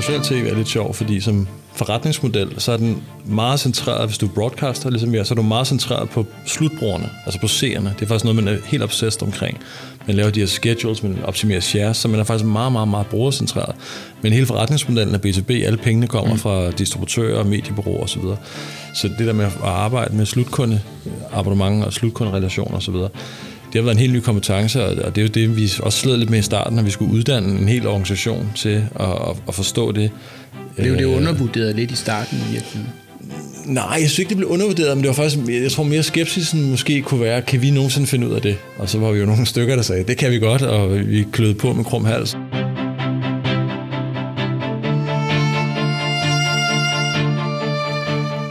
[0.00, 4.26] traditionelt tv er lidt sjov, fordi som forretningsmodel, så er den meget centreret, hvis du
[4.26, 7.94] er broadcaster, ligesom jeg, så er du meget centreret på slutbrugerne, altså på seerne.
[7.98, 9.58] Det er faktisk noget, man er helt obsessed omkring.
[10.06, 13.06] Man laver de her schedules, man optimerer shares, så man er faktisk meget, meget, meget
[13.06, 13.74] brugercentreret.
[14.22, 16.38] Men hele forretningsmodellen er B2B, alle pengene kommer mm.
[16.38, 18.22] fra distributører, mediebureauer osv.
[18.94, 20.80] Så det der med at arbejde med slutkunde
[21.32, 22.94] abonnement og slutkunderelationer osv.,
[23.72, 26.16] det har været en helt ny kompetence, og det er jo det, vi også sled
[26.16, 29.92] lidt med i starten, når vi skulle uddanne en hel organisation til at, at forstå
[29.92, 30.10] det.
[30.76, 32.92] Blev det øh, undervurderet lidt i starten i virkeligheden?
[33.64, 36.70] Nej, jeg synes ikke, det blev undervurderet, men det var faktisk, jeg tror mere skepsisen
[36.70, 38.56] måske kunne være, kan vi nogensinde finde ud af det?
[38.78, 41.26] Og så var vi jo nogle stykker, der sagde, det kan vi godt, og vi
[41.32, 42.36] kløede på med krum hals.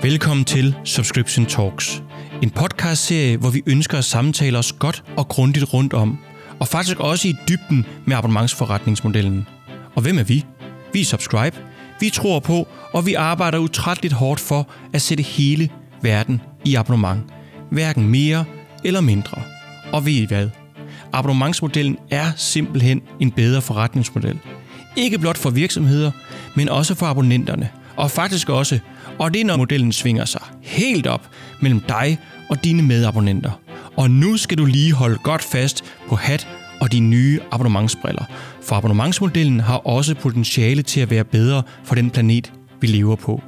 [0.03, 2.01] Velkommen til Subscription Talks.
[2.41, 6.17] En podcastserie, hvor vi ønsker at samtale os godt og grundigt rundt om,
[6.59, 9.47] og faktisk også i dybden med abonnementsforretningsmodellen.
[9.95, 10.45] Og hvem er vi?
[10.93, 11.57] Vi er Subscribe.
[11.99, 15.69] Vi tror på, og vi arbejder utrætteligt hårdt for at sætte hele
[16.01, 17.21] verden i abonnement.
[17.71, 18.45] Hverken mere
[18.83, 19.41] eller mindre.
[19.93, 20.49] Og ved I hvad?
[21.13, 24.39] Abonnementsmodellen er simpelthen en bedre forretningsmodel.
[24.95, 26.11] Ikke blot for virksomheder,
[26.55, 27.69] men også for abonnenterne.
[27.97, 28.79] Og faktisk også,
[29.19, 31.29] og det er når modellen svinger sig helt op
[31.61, 33.51] mellem dig og dine medabonnenter.
[33.97, 36.47] Og nu skal du lige holde godt fast på hat
[36.81, 38.23] og de nye abonnementsbriller,
[38.63, 43.43] for abonnementsmodellen har også potentiale til at være bedre for den planet, vi lever på.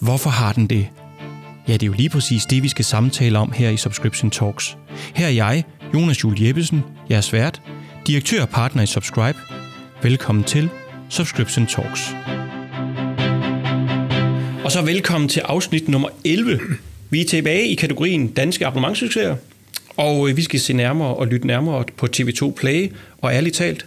[0.00, 0.88] Hvorfor har den det?
[1.68, 4.76] Ja, det er jo lige præcis det, vi skal samtale om her i Subscription Talks.
[5.14, 7.62] Her er jeg, Jonas Jul Jeppesen, jeres vært,
[8.06, 9.38] direktør og partner i Subscribe.
[10.02, 10.68] Velkommen til
[11.08, 12.14] Subscription Talks.
[14.66, 16.60] Og så velkommen til afsnit nummer 11.
[17.10, 19.36] Vi er tilbage i kategorien Danske abonnementssucceser.
[19.96, 22.92] Og øh, vi skal se nærmere og lytte nærmere på TV2 Play.
[23.18, 23.86] Og ærligt talt,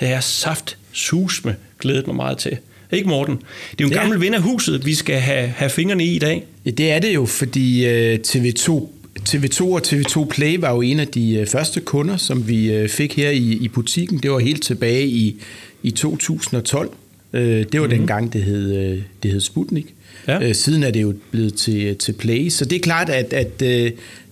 [0.00, 2.56] det er saft susme glædet mig meget til.
[2.92, 3.34] Ikke Morten?
[3.36, 3.98] Det er jo en ja.
[3.98, 6.44] gammel ven af huset, vi skal have, have fingrene i i dag.
[6.64, 8.88] Ja, det er det jo, fordi øh, TV2
[9.28, 13.16] TV2 og TV2 Play var jo en af de øh, første kunder, som vi fik
[13.16, 14.18] her i, i butikken.
[14.18, 15.36] Det var helt tilbage i,
[15.82, 16.90] i 2012.
[17.32, 17.90] Det var mm-hmm.
[17.90, 19.95] dengang, det hed, det hed Sputnik.
[20.28, 20.52] Ja.
[20.52, 22.48] Siden er det jo blevet til, til Play.
[22.48, 23.62] Så det er klart, at, at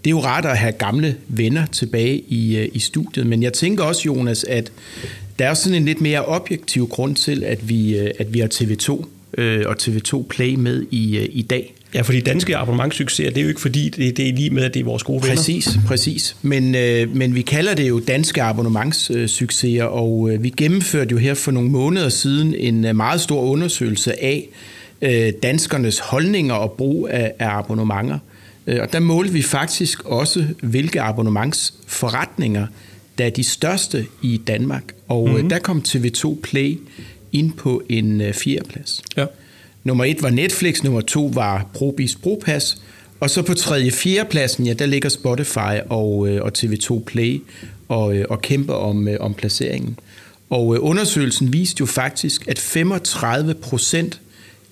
[0.05, 3.53] det er jo rart at have gamle venner tilbage i, øh, i studiet, men jeg
[3.53, 4.72] tænker også, Jonas, at
[5.38, 8.49] der er sådan en lidt mere objektiv grund til, at vi, øh, at vi har
[8.54, 9.04] TV2
[9.38, 11.75] øh, og TV2 Play med i, i dag.
[11.94, 14.75] Ja, fordi danske abonnementssucceser, det er jo ikke fordi, det, det er lige med, at
[14.75, 15.37] det er vores gode venner.
[15.37, 16.37] Præcis, præcis.
[16.43, 21.34] Men, øh, men vi kalder det jo danske abonnementssucceser, og øh, vi gennemførte jo her
[21.34, 24.49] for nogle måneder siden en meget stor undersøgelse af
[25.04, 28.19] øh, danskernes holdninger og brug af, af abonnementer.
[28.66, 32.66] Øh, og der målte vi faktisk også, hvilke abonnementsforretninger,
[33.19, 34.94] der er de største i Danmark.
[35.09, 35.48] Og mm-hmm.
[35.48, 36.78] der kom TV2 Play
[37.32, 39.03] ind på en øh, fjerdeplads.
[39.16, 39.26] Ja.
[39.84, 42.82] Nummer et var Netflix, nummer to var ProBis ProPass,
[43.21, 47.42] og så på tredje fjerde pladsen, ja, der ligger Spotify og, og TV2 Play
[47.88, 49.98] og, og kæmper om, om placeringen.
[50.50, 54.21] Og undersøgelsen viste jo faktisk, at 35 procent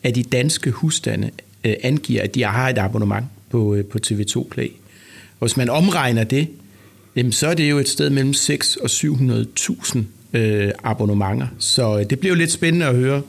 [0.02, 1.30] af de danske husstande
[1.64, 4.68] øh, angiver, at de har et abonnement på, øh, på TV2 Play.
[5.40, 6.48] Og hvis man omregner det,
[7.16, 9.98] jamen, så er det jo et sted mellem 6 og 700.000
[10.32, 11.46] øh, abonnementer.
[11.58, 13.22] Så øh, det bliver jo lidt spændende at høre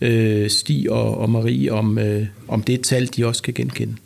[0.00, 3.96] øh, Stig og, og Marie om, øh, om det tal, de også kan genkende.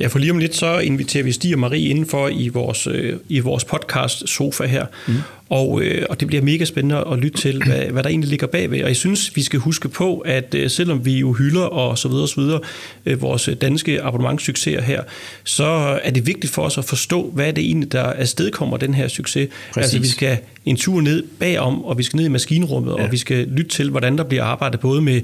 [0.00, 3.16] Ja, for lige om lidt, så inviterer vi Stig og Marie indenfor i vores, øh,
[3.28, 4.86] i vores podcast sofa her.
[5.08, 5.14] Mm.
[5.48, 8.46] Og, øh, og det bliver mega spændende at lytte til, hvad, hvad der egentlig ligger
[8.46, 8.82] bagved.
[8.82, 12.08] Og jeg synes, vi skal huske på, at øh, selvom vi jo hylder og så
[12.08, 12.60] videre, så videre
[13.06, 15.02] øh, vores danske abonnementssucceser her,
[15.44, 19.08] så er det vigtigt for os at forstå, hvad det egentlig, der afstedkommer den her
[19.08, 19.48] succes.
[19.72, 19.82] Præcis.
[19.82, 23.04] Altså vi skal en tur ned bagom, og vi skal ned i maskinrummet, ja.
[23.04, 25.20] og vi skal lytte til, hvordan der bliver arbejdet både med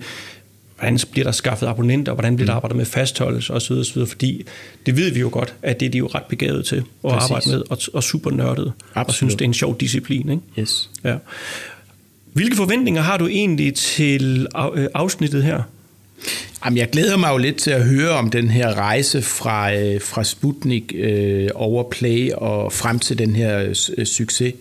[0.80, 2.56] hvordan bliver der skaffet abonnenter, hvordan bliver der mm.
[2.56, 4.44] arbejdet med fastholdelse osv., osv., fordi
[4.86, 7.30] det ved vi jo godt, at det er de jo ret begavet til at Præcis.
[7.30, 9.08] arbejde med, og, og super nørdet, Absolut.
[9.08, 10.30] og synes, det er en sjov disciplin.
[10.30, 10.42] Ikke?
[10.59, 10.91] Yes.
[11.04, 11.16] Ja.
[12.32, 15.62] Hvilke forventninger har du egentlig til øh, afsnittet her?
[16.65, 20.00] Jamen, jeg glæder mig jo lidt til at høre om den her rejse fra, øh,
[20.00, 24.54] fra Sputnik øh, over Play og frem til den her øh, succes,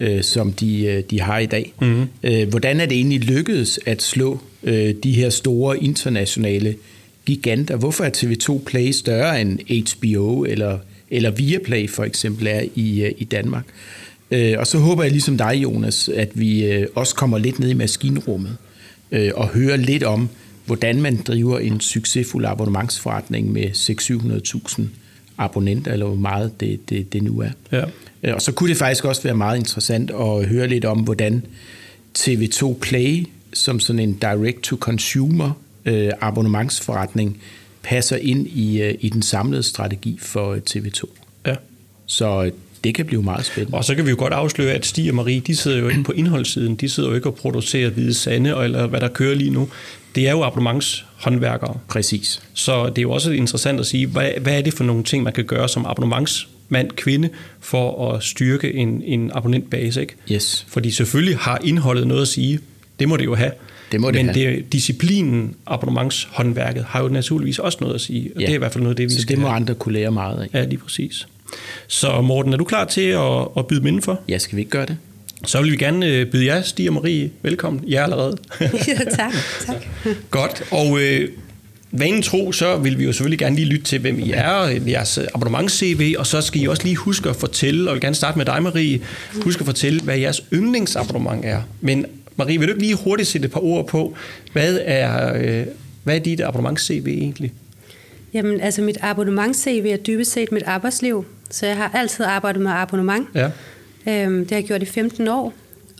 [0.00, 1.72] øh, som de, øh, de har i dag.
[1.80, 2.06] Mm-hmm.
[2.22, 6.74] Øh, hvordan er det egentlig lykkedes at slå øh, de her store internationale
[7.26, 7.76] giganter?
[7.76, 9.58] Hvorfor er TV2 Play større end
[9.96, 10.78] HBO eller,
[11.10, 13.64] eller Viaplay for eksempel er i, øh, i Danmark?
[14.30, 17.70] Øh, og så håber jeg ligesom dig, Jonas, at vi øh, også kommer lidt ned
[17.70, 18.56] i maskinrummet
[19.12, 20.28] øh, og hører lidt om,
[20.66, 24.82] hvordan man driver en succesfuld abonnementsforretning med 600-700.000
[25.40, 27.50] abonnenter, eller hvor meget det, det, det nu er.
[27.72, 28.34] Ja.
[28.34, 31.42] Og så kunne det faktisk også være meget interessant at høre lidt om, hvordan
[32.18, 35.50] TV2 Play som sådan en direct-to-consumer
[35.84, 37.40] øh, abonnementsforretning
[37.82, 41.04] passer ind i, øh, i den samlede strategi for øh, TV2.
[41.46, 41.54] Ja.
[42.06, 42.52] Så øh,
[42.84, 43.78] det kan blive meget spændende.
[43.78, 46.02] Og så kan vi jo godt afsløre, at Stig og Marie, de sidder jo ikke
[46.02, 46.74] på indholdssiden.
[46.74, 49.68] De sidder jo ikke og producerer hvide sande, eller hvad der kører lige nu.
[50.14, 51.76] Det er jo abonnementshåndværkere.
[51.88, 52.42] Præcis.
[52.54, 55.22] Så det er jo også interessant at sige, hvad, hvad er det for nogle ting,
[55.22, 57.28] man kan gøre som abonnementsmand, kvinde,
[57.60, 60.14] for at styrke en, en abonnentbase, ikke?
[60.32, 60.66] Yes.
[60.68, 62.60] Fordi selvfølgelig har indholdet noget at sige.
[62.98, 63.52] Det må det jo have.
[63.92, 64.56] Det må det Men have.
[64.56, 68.30] det, disciplinen, abonnementshåndværket, har jo naturligvis også noget at sige.
[68.36, 68.46] Og Ja.
[68.46, 69.56] det er i hvert fald noget det, vi Så skal det må have.
[69.56, 70.58] andre kunne lære meget af.
[70.60, 71.28] Ja, lige præcis.
[71.86, 74.20] Så Morten, er du klar til at, at byde dem indenfor?
[74.28, 74.96] Ja, skal vi ikke gøre det?
[75.46, 77.84] Så vil vi gerne øh, byde jer, Stig og Marie, velkommen.
[77.86, 78.36] I er allerede.
[79.16, 79.32] tak,
[79.66, 79.86] tak.
[80.30, 81.28] Godt, og øh,
[81.92, 85.18] vanen tro, så vil vi jo selvfølgelig gerne lige lytte til, hvem I er, jeres
[85.34, 88.38] abonnements-CV, og så skal I også lige huske at fortælle, og jeg vil gerne starte
[88.38, 89.00] med dig, Marie,
[89.42, 91.62] husk at fortælle, hvad jeres yndlingsabonnement er.
[91.80, 92.06] Men
[92.36, 94.16] Marie, vil du ikke lige hurtigt sætte et par ord på,
[94.52, 95.66] hvad er, øh,
[96.04, 97.52] hvad er dit abonnements-CV egentlig?
[98.34, 102.70] Jamen, altså mit abonnements-CV er dybest set mit arbejdsliv, så jeg har altid arbejdet med
[102.70, 103.28] abonnement.
[103.34, 103.50] Ja.
[104.08, 105.52] Øhm, det har jeg gjort i 15 år,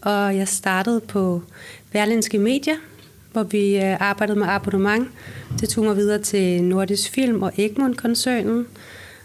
[0.03, 1.43] og jeg startede på
[1.93, 2.75] Berlinske Media,
[3.33, 5.09] hvor vi øh, arbejdede med abonnement.
[5.61, 8.67] Det tog mig videre til Nordisk Film og Egmont-koncernen,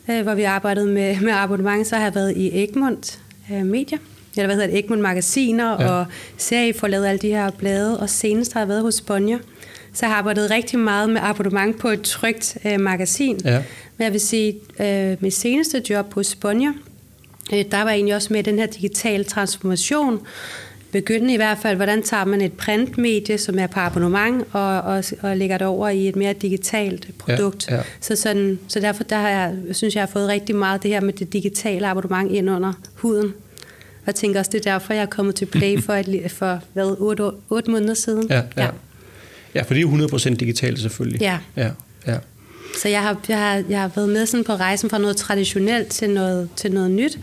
[0.09, 1.87] øh, hvor vi arbejdede med, med abonnement.
[1.87, 3.19] Så har jeg været i Egmont
[3.51, 3.97] øh, Media,
[4.35, 5.89] eller hvad hedder det, Egmont Magasiner, Ja.
[5.91, 6.05] og
[6.37, 9.39] serie for lavet alle de her blade, og senest har jeg været hos Bonnier.
[9.93, 13.39] Så jeg har arbejdet rigtig meget med abonnement på et trygt øh, magasin.
[13.45, 13.63] Ja.
[13.97, 16.73] Men jeg vil sige, øh, mit seneste job hos Bonnier,
[17.51, 20.19] der var egentlig også med den her digitale transformation.
[20.91, 25.03] Begyndende i hvert fald, hvordan tager man et printmedie, som er på abonnement, og, og,
[25.21, 27.67] og lægger det over i et mere digitalt produkt.
[27.69, 27.81] Ja, ja.
[28.01, 31.01] Så, sådan, så derfor der har jeg, synes jeg, har fået rigtig meget det her
[31.01, 33.33] med det digitale abonnement ind under huden.
[34.05, 36.59] Og jeg tænker også, det er derfor, jeg er kommet til Play for, et, for
[36.73, 38.27] hvad, 8, år, 8 måneder siden.
[38.29, 38.67] Ja, ja.
[39.55, 41.21] ja, for det er jo 100% digitalt selvfølgelig.
[41.21, 41.39] Ja.
[41.55, 41.69] ja,
[42.07, 42.17] ja.
[42.77, 45.87] Så jeg har, jeg, har, jeg har været med sådan på rejsen fra noget traditionelt
[45.87, 47.19] til noget, til noget nyt.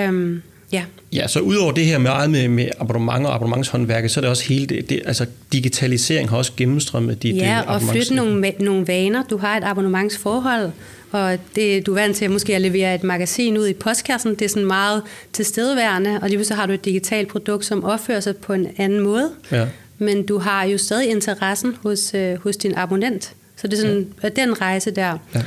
[0.00, 0.42] Øhm,
[0.72, 0.84] ja.
[1.12, 4.44] Ja, så udover det her meget med, med abonnement og abonnementshåndværket, så er det også
[4.44, 8.88] hele det, det altså digitalisering har også gennemstrømmet dit Ja, øh, og flytte nogle, nogle
[8.88, 9.22] vaner.
[9.22, 10.70] Du har et abonnementsforhold,
[11.10, 14.34] og det, du er vant til måske at levere et magasin ud i postkassen.
[14.34, 15.02] Det er sådan meget
[15.32, 19.00] tilstedeværende, og lige så har du et digitalt produkt, som opfører sig på en anden
[19.00, 19.30] måde.
[19.52, 19.66] Ja.
[19.98, 23.34] Men du har jo stadig interessen hos, øh, hos din abonnent.
[23.60, 24.28] Så det er sådan ja.
[24.28, 25.18] den rejse der.
[25.34, 25.42] Ja,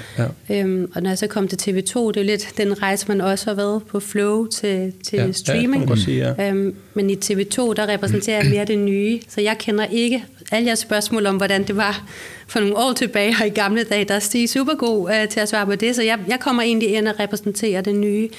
[0.50, 0.60] ja.
[0.60, 3.46] Øhm, og når jeg så kom til TV2, det er lidt den rejse, man også
[3.46, 5.88] har været på flow til, til Ja, ja, streaming.
[5.88, 6.50] godt sige, ja.
[6.50, 9.20] øhm, men i TV2, der repræsenterer jeg mere det nye.
[9.28, 12.04] Så jeg kender ikke alle jeres spørgsmål om, hvordan det var
[12.48, 14.06] for nogle år tilbage og i gamle dage.
[14.06, 16.62] Der er Stig super god øh, til at svare på det, så jeg, jeg kommer
[16.64, 18.30] egentlig ind og repræsenterer det nye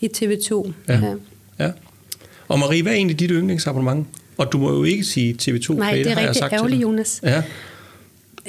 [0.00, 0.72] i TV2.
[0.88, 1.00] Ja.
[1.58, 1.70] ja.
[2.48, 4.06] Og Marie, hvad er egentlig dit yndlingsabonnement?
[4.36, 6.82] Og du må jo ikke sige TV2 Nej, Play, det er rigtig ærgerligt.
[6.82, 7.20] Jonas.
[7.22, 7.42] Ja,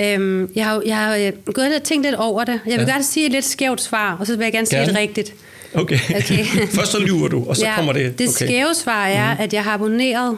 [0.01, 2.51] Øhm, jeg har, jeg har øh, gået lidt og tænkt lidt over det.
[2.51, 2.81] Jeg vil Ja.
[2.81, 2.91] ja.
[2.91, 4.91] gerne sige et lidt skævt svar, og så vil jeg gerne sige Gerne.
[4.93, 5.33] det rigtigt.
[5.73, 5.99] okay.
[6.15, 6.45] Okay.
[6.77, 8.19] Først så lyver du, og så kommer det.
[8.19, 8.45] Det okay.
[8.45, 9.39] skæve svar er, mm.
[9.43, 10.37] at jeg har abonneret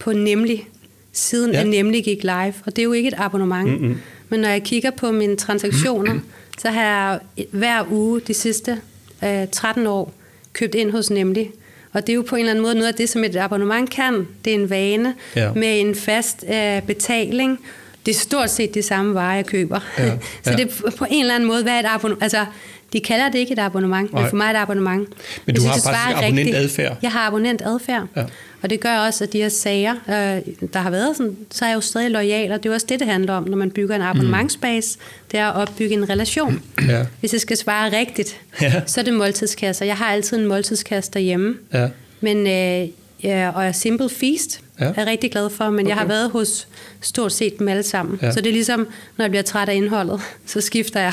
[0.00, 0.68] på Nemlig,
[1.12, 1.56] siden Ja.
[1.58, 1.62] ja.
[1.64, 2.54] at Nemlig gik live.
[2.66, 3.68] Og det er jo ikke et abonnement.
[3.80, 3.96] Mm-mm.
[4.28, 6.14] Men når jeg kigger på mine transaktioner,
[6.58, 7.18] så har jeg
[7.50, 8.78] hver uge de sidste
[9.24, 10.12] øh, 13 år
[10.52, 11.50] købt ind hos Nemlig.
[11.92, 13.90] Og det er jo på en eller anden måde noget af det, som et abonnement
[13.90, 14.26] kan.
[14.44, 15.52] Det er en vane Ja.
[15.52, 17.58] med en fast øh, betaling.
[18.06, 19.80] Det er stort set de samme varer, jeg køber.
[19.98, 20.10] Ja,
[20.44, 20.56] så ja.
[20.56, 22.22] det er på en eller anden måde, hvad er et abonnement?
[22.22, 22.46] Altså,
[22.92, 24.22] de kalder det ikke et abonnement, Nej.
[24.22, 25.08] men for mig er det et abonnement.
[25.46, 26.96] Men Jeg du har det faktisk abonnentadfærd.
[27.02, 28.06] Jeg har abonnentadfærd.
[28.16, 28.24] Ja.
[28.62, 31.68] Og det gør også, at de her sager, øh, der har været sådan, så er
[31.68, 33.96] jeg jo stadig lojal, og det er også det, det handler om, når man bygger
[33.96, 34.98] en abonnementsbase,
[35.32, 36.62] det er at opbygge en relation.
[36.88, 37.04] Ja.
[37.20, 38.72] Hvis jeg skal svare rigtigt, Ja.
[38.86, 39.84] så er det måltidskasser.
[39.86, 41.54] Jeg har altid en måltidskasse derhjemme.
[41.72, 41.88] Ja.
[42.20, 42.88] Men, øh,
[43.24, 44.92] ja, og Simple Feast Ja.
[44.96, 45.88] er rigtig glad for, men okay.
[45.88, 46.68] jeg har været hos
[47.00, 48.18] stort set dem alle sammen.
[48.22, 48.32] Ja.
[48.32, 51.12] Så det er ligesom, når jeg bliver træt af indholdet, så skifter jeg.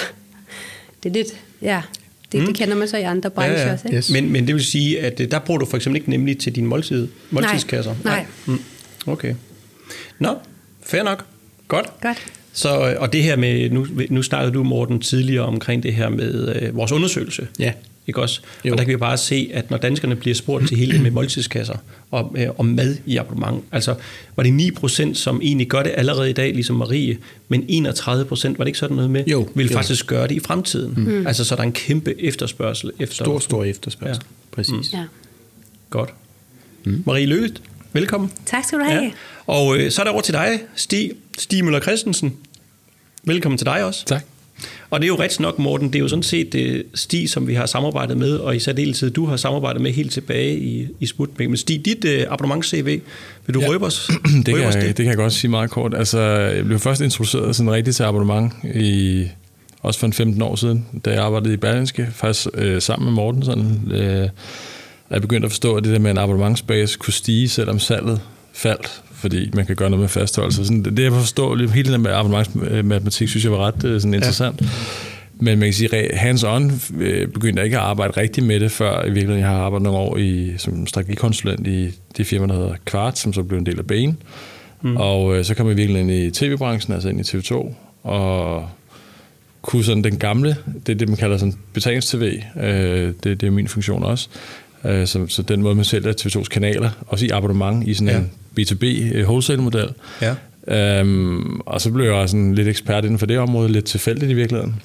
[1.03, 1.27] Det er lidt,
[1.61, 1.81] ja,
[2.31, 2.45] det, mm.
[2.45, 3.73] det kender man så i andre brancher Ja, ja.
[3.73, 3.87] også.
[3.87, 3.97] Ikke?
[3.97, 4.11] Yes.
[4.11, 6.55] Men, men det vil sige, at øh, der bruger du for eksempel ikke nemlig til
[6.55, 7.95] dine måltid, måltidskasser?
[8.03, 8.25] Nej.
[8.45, 8.59] Mm.
[9.07, 9.35] Okay.
[10.19, 10.35] Nå,
[10.83, 11.25] fair nok.
[11.67, 12.01] Godt.
[12.01, 12.25] Godt.
[12.53, 16.09] Så, øh, og det her med, nu, nu snakkede du, Morten, tidligere omkring det her
[16.09, 17.47] med øh, vores undersøgelse.
[17.59, 17.71] Ja.
[18.07, 18.41] Ikke også?
[18.65, 18.71] Jo.
[18.71, 21.11] Og der kan vi bare se, at når danskerne bliver spurgt til hele det med
[21.11, 21.75] måltidskasser
[22.11, 23.95] og øh, om mad i abonnement, altså
[24.35, 27.17] var det 9%, som egentlig gør det allerede i dag, ligesom Marie,
[27.47, 29.73] men 31%, var det ikke sådan noget med, Jo, vil jo.
[29.73, 30.93] faktisk gøre det i fremtiden.
[30.97, 31.27] Mm.
[31.27, 34.23] Altså så er der en kæmpe efterspørgsel efter Stor, stor efterspørgsel.
[34.23, 34.55] Ja.
[34.55, 34.93] Præcis.
[34.93, 35.03] Ja.
[35.89, 36.13] Godt.
[36.83, 37.03] Mm.
[37.05, 37.49] Marie Løve,
[37.93, 38.31] velkommen.
[38.45, 39.03] Tak skal du have.
[39.03, 39.11] Ja.
[39.47, 42.33] Og øh, så er der over til dig, Stig, Stig Møller Christensen.
[43.23, 44.05] Velkommen til dig også.
[44.05, 44.25] Tak.
[44.93, 47.47] Og det er jo ret nok, Morten, det er jo sådan set det Stig, som
[47.47, 51.05] vi har samarbejdet med, og i særdeleshed du har samarbejdet med helt tilbage i, i
[51.05, 51.49] Sputnik.
[51.49, 53.01] Men Stig, dit uh, abonnements-CV,
[53.45, 53.69] vil du ja.
[53.69, 54.09] røbe os?
[54.45, 54.83] det, kan jeg, det?
[54.83, 55.93] det kan jeg godt sige meget kort.
[55.93, 59.27] Altså, jeg blev først introduceret sådan rigtigt til abonnement i
[59.81, 63.13] også for en 15 år siden, da jeg arbejdede i Berlingske, faktisk øh, sammen med
[63.13, 63.45] Morten.
[63.45, 64.29] Sådan, øh,
[65.09, 68.21] jeg begyndte at forstå, at det der med en abonnementsbase kunne stige, selvom salget
[68.53, 70.65] faldt, fordi man kan gøre noget med fastholdelse.
[70.65, 74.61] Sådan, det, jeg forstår, hele det med abonnementsmatematik, synes jeg var ret øh, sådan interessant.
[74.61, 74.67] Ja.
[75.39, 79.01] Men man kan sige, hands-on øh, begyndte jeg ikke at arbejde rigtigt med det, før
[79.01, 82.75] i virkeligheden jeg har arbejdet nogle år i, som strategikonsulent i det firma, der hedder
[82.85, 84.17] Kvart, som så blev en del af Bain.
[84.81, 84.97] Mm.
[84.97, 88.67] Og øh, så kom jeg virkelig ind i tv-branchen, altså ind i TV2, og
[89.61, 93.51] kunne sådan den gamle, det er det, man kalder sådan betalings-tv, øh, det, det er
[93.51, 94.29] min funktion også,
[94.85, 98.17] øh, så, så den måde, man sælger TV2's kanaler, også i abonnement, i sådan ja.
[98.17, 99.89] en B2B øh, wholesale-model.
[100.21, 100.35] Ja.
[100.67, 104.33] Øhm, og så blev jeg sådan lidt ekspert inden for det område, lidt tilfældigt i
[104.33, 104.81] virkeligheden.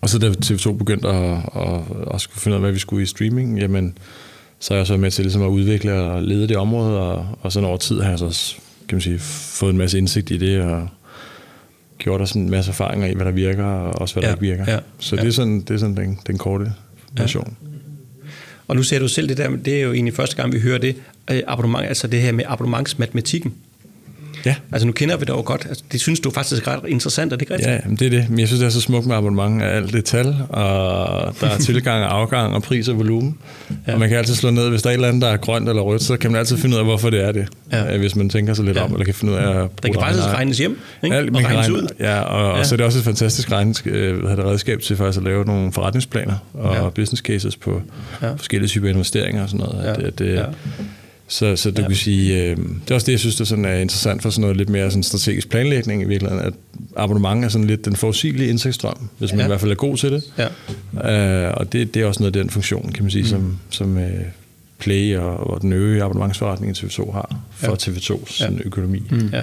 [0.00, 2.78] Og så da TV2 begyndte at, at, at, at skulle finde ud af, hvad vi
[2.78, 3.98] skulle i streaming, jamen,
[4.58, 7.52] så er jeg så med til ligesom at udvikle og lede det område, og, og
[7.52, 8.54] sådan over tid har jeg så
[8.88, 10.88] kan man sige, fået en masse indsigt i det, og
[11.98, 14.56] gjort os en masse erfaringer i, hvad der virker, og også hvad ja, der ikke
[14.56, 14.72] virker.
[14.72, 15.22] Ja, så ja.
[15.22, 16.72] det er sådan, det er sådan den, den korte
[17.16, 17.56] version.
[17.62, 17.68] Ja.
[18.68, 20.78] Og nu ser du selv det der, det er jo egentlig første gang, vi hører
[20.78, 20.96] det,
[21.30, 23.54] øh, abonnement, altså det her med abonnementsmatematikken.
[24.44, 24.54] Ja.
[24.72, 25.66] Altså nu kender vi det jo godt.
[25.68, 27.70] Altså, det synes du faktisk er ret interessant, er det ikke?
[27.70, 28.26] Ja, det er det.
[28.30, 31.46] Men jeg synes, det er så smukt med abonnement af alt det tal, og der
[31.46, 33.38] er tilgang og afgang og pris og volumen.
[33.86, 33.92] Ja.
[33.92, 35.68] Og man kan altid slå ned, hvis der er et eller andet, der er grønt
[35.68, 37.48] eller rødt, så kan man altid finde ud af, hvorfor det er det.
[37.72, 37.96] Ja.
[37.96, 38.84] Hvis man tænker sig lidt ja.
[38.84, 41.16] om, eller kan finde ud af at Det kan faktisk regnes hjem, ikke?
[41.16, 41.86] Alt, man og kan regne, ud.
[42.00, 42.58] Ja, og, ja.
[42.60, 45.24] og, så er det også et fantastisk regnes, øh, hvad det, redskab til faktisk at
[45.24, 46.88] lave nogle forretningsplaner og ja.
[46.88, 47.82] business cases på
[48.22, 48.32] ja.
[48.32, 49.84] forskellige typer investeringer og sådan noget.
[49.84, 50.06] Ja.
[50.06, 50.44] At, at, ja.
[51.28, 51.88] Så, så du ja.
[51.88, 54.40] kan sige, øh, det er også det, jeg synes, der sådan er interessant for sådan
[54.40, 56.52] noget lidt mere sådan strategisk planlægning i virkeligheden, at
[56.96, 59.44] abonnement er sådan lidt den forudsigelige indtægtsstrøm, hvis man ja.
[59.44, 60.24] i hvert fald er god til det.
[60.38, 61.46] Ja.
[61.48, 63.28] Øh, og det, det er også noget af den funktion, kan man sige, mm.
[63.28, 64.10] som, som øh,
[64.78, 67.92] Play og, og den øvrige abonnementsforretning i TV2 har for ja.
[67.92, 68.50] TV2's ja.
[68.64, 69.02] økonomi.
[69.10, 69.30] Mm.
[69.32, 69.42] Ja.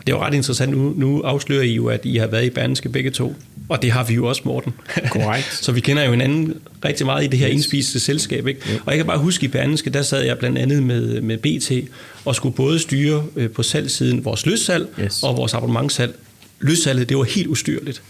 [0.00, 0.72] Det er jo ret interessant.
[0.72, 3.34] Nu, nu afslører I jo, at I har været i Berlingske begge to.
[3.68, 4.72] Og det har vi jo også, Morten.
[5.10, 5.58] Korrekt.
[5.64, 7.54] så vi kender jo hinanden rigtig meget i det her yes.
[7.54, 8.46] indspiste selskab.
[8.46, 8.60] Ikke?
[8.68, 8.74] Ja.
[8.74, 11.90] Og jeg kan bare huske, i Berlingske, der sad jeg blandt andet med, med BT
[12.24, 15.22] og skulle både styre øh, på salgsiden vores løssalg yes.
[15.22, 16.14] og vores abonnementssalg.
[16.60, 18.02] Løssalget, det var helt ustyrligt.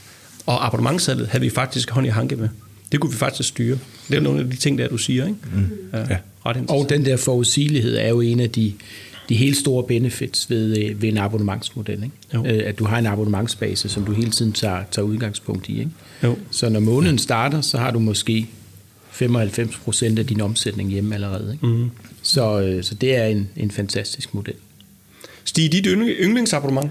[0.46, 2.48] Og abonnementssalget havde vi faktisk hånd i hanke med.
[2.92, 3.78] Det kunne vi faktisk styre.
[4.08, 5.26] Det er nogle af de ting, der du siger.
[5.26, 5.38] Ikke?
[5.54, 5.70] Mm.
[5.92, 6.16] Ja, ja.
[6.68, 8.72] og den der forudsigelighed er jo en af de
[9.28, 12.02] de helt store benefits ved, øh, ved en abonnementsmodel.
[12.02, 12.10] Ikke?
[12.34, 12.44] Jo.
[12.44, 15.78] Øh, at du har en abonnementsbase, som du hele tiden tager, tager udgangspunkt i.
[15.78, 15.90] Ikke?
[16.22, 16.36] Jo.
[16.50, 18.46] Så når måneden starter, så har du måske
[19.10, 21.52] 95 procent af din omsætning hjemme allerede.
[21.52, 21.66] Ikke?
[21.66, 21.90] Mm.
[22.22, 24.54] Så, øh, så det er en, en fantastisk model.
[25.44, 25.86] Stig, dit
[26.20, 26.90] yndlingsabonnement?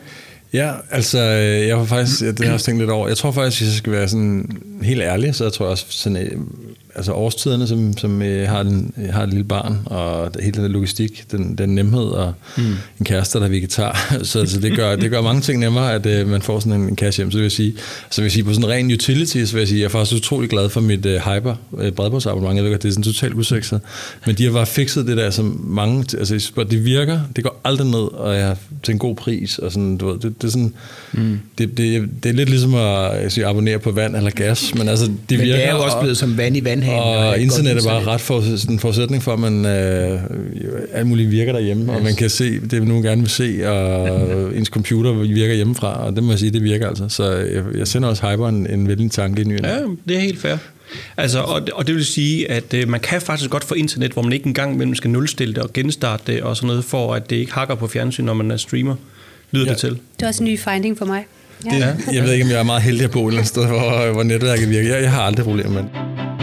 [0.54, 3.08] Ja, altså, jeg har faktisk, det har jeg også tænkt lidt over.
[3.08, 5.86] Jeg tror faktisk, hvis jeg skal være sådan helt ærlig, så jeg tror jeg også
[5.90, 6.48] sådan,
[6.98, 11.32] altså årstiderne, som, som øh, har, en, har et lille barn, og hele den logistik,
[11.32, 12.64] den, den nemhed, og mm.
[13.00, 14.08] en kæreste, der er vegetar.
[14.24, 16.88] så, så det, gør, det gør mange ting nemmere, at øh, man får sådan en,
[16.88, 17.32] en cash hjem.
[17.32, 17.74] Så vil jeg sige,
[18.10, 20.18] så vil jeg sige på sådan ren utility, så vil jeg sige, jeg er faktisk
[20.18, 22.56] utrolig glad for mit øh, Hyper øh, bredbåndsabonnement.
[22.56, 23.82] Jeg ved godt, det er sådan totalt usekset.
[24.26, 27.88] Men de har bare fikset det der, som mange, altså det virker, det går aldrig
[27.88, 30.74] ned, og jeg til en god pris, og sådan, du ved, det, det er sådan,
[31.14, 31.40] mm.
[31.58, 35.06] det, det, det, er lidt ligesom at sige, abonnere på vand eller gas, men altså,
[35.06, 35.56] det men virker.
[35.56, 38.70] det er jo også blevet som vand i vand og internet er bare ret for,
[38.72, 40.20] en forudsætning for, at man øh,
[40.94, 41.98] alt muligt virker derhjemme, yes.
[41.98, 46.06] og man kan se det, man nu gerne vil se, og ens computer virker hjemmefra,
[46.06, 47.10] og det må jeg sige, det virker altså.
[47.10, 49.66] Så jeg, jeg sender også Hyper en, en vældig tanke i nyheden.
[49.66, 50.58] Ja, det er helt fair.
[51.18, 54.22] Altså, og, og det vil sige, at øh, man kan faktisk godt få internet, hvor
[54.22, 57.30] man ikke engang imellem skal nulstille det og genstarte det og sådan noget, for at
[57.30, 58.96] det ikke hakker på fjernsyn, når man er streamer.
[59.52, 59.72] Lyder ja.
[59.72, 59.90] det til?
[59.90, 61.26] Det er også en ny finding for mig.
[61.66, 61.70] Ja.
[61.76, 63.68] Det, jeg ved ikke, om jeg er meget heldig at bo et eller andet sted,
[63.68, 64.94] hvor, hvor netværket virker.
[64.94, 66.37] Jeg, jeg har aldrig problemer med det.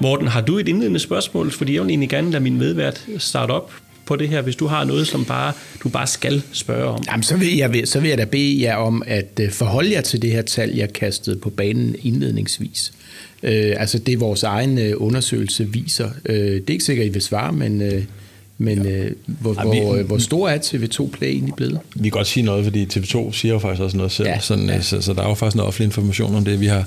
[0.00, 1.50] Morten, har du et indledende spørgsmål?
[1.50, 3.72] Fordi jeg vil egentlig gerne lade min medvært starte op
[4.04, 5.52] på det her, hvis du har noget, som bare,
[5.82, 7.02] du bare skal spørge om.
[7.10, 10.00] Jamen, så vil, jeg, så vil jeg da bede jer om at øh, forholde jer
[10.00, 12.92] til det her tal, jeg kastede på banen indledningsvis.
[13.42, 16.10] Øh, altså det vores egen øh, undersøgelse viser.
[16.26, 17.82] Øh, det er ikke sikkert, I vil svare, men...
[17.82, 18.04] Øh,
[18.60, 18.90] men ja.
[18.90, 21.78] øh, hvor, ja, vi, hvor, øh, hvor stor er TV2 Play egentlig blevet?
[21.94, 24.28] Vi kan godt sige noget, fordi TV2 siger jo faktisk også noget selv.
[24.28, 24.40] Ja.
[24.40, 24.80] Sådan, ja.
[24.80, 26.60] Så, så der er jo faktisk noget offentlig information om det.
[26.60, 26.84] Vi har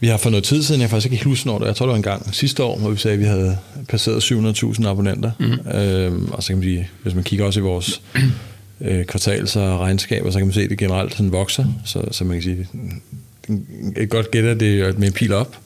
[0.00, 1.90] vi har for noget tid siden, jeg faktisk ikke huske, når det jeg tror det
[1.90, 3.58] var en gang sidste år, hvor vi sagde, at vi havde
[3.88, 5.30] passeret 700.000 abonnenter.
[5.38, 5.70] Mm.
[5.70, 8.02] Øhm, og så kan man sige, hvis man kigger også i vores
[8.80, 11.64] øh, kvartals- og regnskaber, så kan man se, at det generelt sådan vokser.
[11.84, 12.68] Så, så man kan sige,
[13.96, 15.56] et godt gæt er det med en pil op.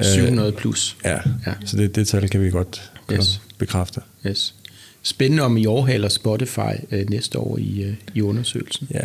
[0.00, 0.96] 700 plus.
[1.04, 1.52] Ja, ja.
[1.64, 3.40] så det, det tal kan vi godt, yes.
[3.58, 4.00] bekræfte.
[4.26, 4.54] Yes.
[5.02, 8.88] spændende, om I overhaler Spotify øh, næste år i, øh, i undersøgelsen.
[8.94, 9.04] Ja,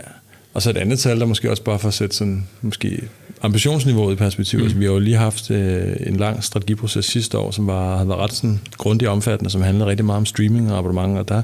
[0.54, 3.02] og så et andet tal, der måske også bare for at sætte sådan, måske
[3.42, 4.60] ambitionsniveauet i perspektiv.
[4.60, 4.64] Mm.
[4.64, 8.10] Altså, vi har jo lige haft øh, en lang strategiproces sidste år, som var, havde
[8.10, 11.28] været ret sådan, grundig og omfattende, som handlede rigtig meget om streaming og abonnement, og
[11.28, 11.42] der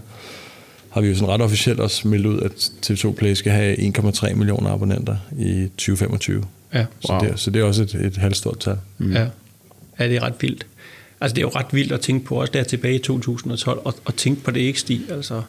[0.89, 4.33] har vi jo sådan ret officielt også meldt ud, at TV2 Play skal have 1,3
[4.33, 6.43] millioner abonnenter i 2025.
[6.73, 6.85] Ja.
[6.99, 8.77] Så, det, så det er også et, et halvstort tal.
[8.97, 9.11] Mm.
[9.13, 9.27] Ja.
[9.99, 10.65] ja, det er ret vildt.
[11.21, 13.95] Altså det er jo ret vildt at tænke på, også der tilbage i 2012, og,
[14.05, 15.01] og tænke på det ikke stig.
[15.09, 15.41] Altså.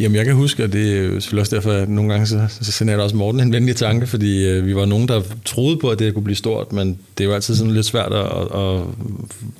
[0.00, 2.72] Jamen jeg kan huske, og det er selvfølgelig også derfor, at nogle gange så, så
[2.72, 5.76] sender jeg da også Morten en venlig tanke, fordi øh, vi var nogen, der troede
[5.76, 8.26] på, at det kunne blive stort, men det er jo altid sådan lidt svært at,
[8.26, 8.80] at, at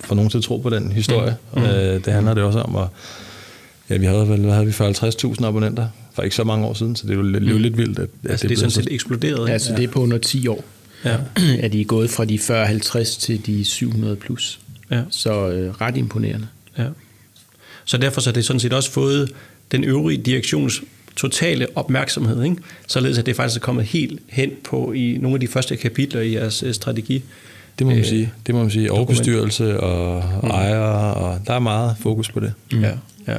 [0.01, 1.37] få nogen til at tro på den historie.
[1.55, 1.63] Mm.
[1.63, 1.69] Mm.
[1.69, 2.89] Øh, det handler det også om, at
[3.91, 7.07] ja, vi havde hvad havde vi, 50.000 abonnenter for ikke så mange år siden, så
[7.07, 7.59] det er jo lidt, mm.
[7.59, 9.51] lidt vildt, at, at altså, det, det er sådan set eksploderet.
[9.51, 9.77] Altså ja.
[9.77, 10.65] det er på under 10 år,
[11.05, 11.17] ja.
[11.65, 12.39] at de er gået fra de
[13.05, 14.61] 40-50 til de 700 plus.
[14.91, 15.03] Ja.
[15.11, 16.47] Så øh, ret imponerende.
[16.79, 16.87] Ja.
[17.85, 19.31] Så derfor så er det sådan set også fået
[19.77, 20.83] den øvrige direktions
[21.17, 22.57] totale opmærksomhed, ikke?
[22.87, 26.21] således at det faktisk er kommet helt hen på i nogle af de første kapitler
[26.21, 27.23] i jeres øh, strategi.
[27.79, 28.33] Det må man øh, sige.
[28.47, 28.93] Det må man sige.
[28.93, 30.51] Og bestyrelse og mm.
[30.51, 32.53] ejere, og der er meget fokus på det.
[32.73, 32.83] Mm.
[32.83, 32.91] Ja,
[33.29, 33.37] ja.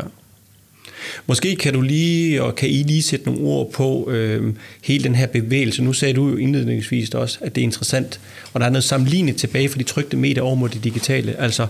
[1.27, 5.15] Måske kan du lige, og kan I lige sætte nogle ord på øh, hele den
[5.15, 5.83] her bevægelse.
[5.83, 8.19] Nu sagde du jo indledningsvis også, at det er interessant,
[8.53, 11.39] og der er noget sammenlignet tilbage for de trygte medier over mod det digitale.
[11.39, 11.67] Altså,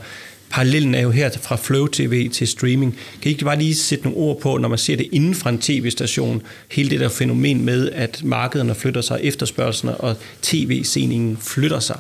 [0.50, 2.96] parallellen er jo her fra Flow TV til streaming.
[3.22, 5.50] Kan I ikke bare lige sætte nogle ord på, når man ser det inden for
[5.50, 11.80] en tv-station, hele det der fænomen med, at markederne flytter sig, efterspørgselserne og tv-seningen flytter
[11.80, 12.00] sig?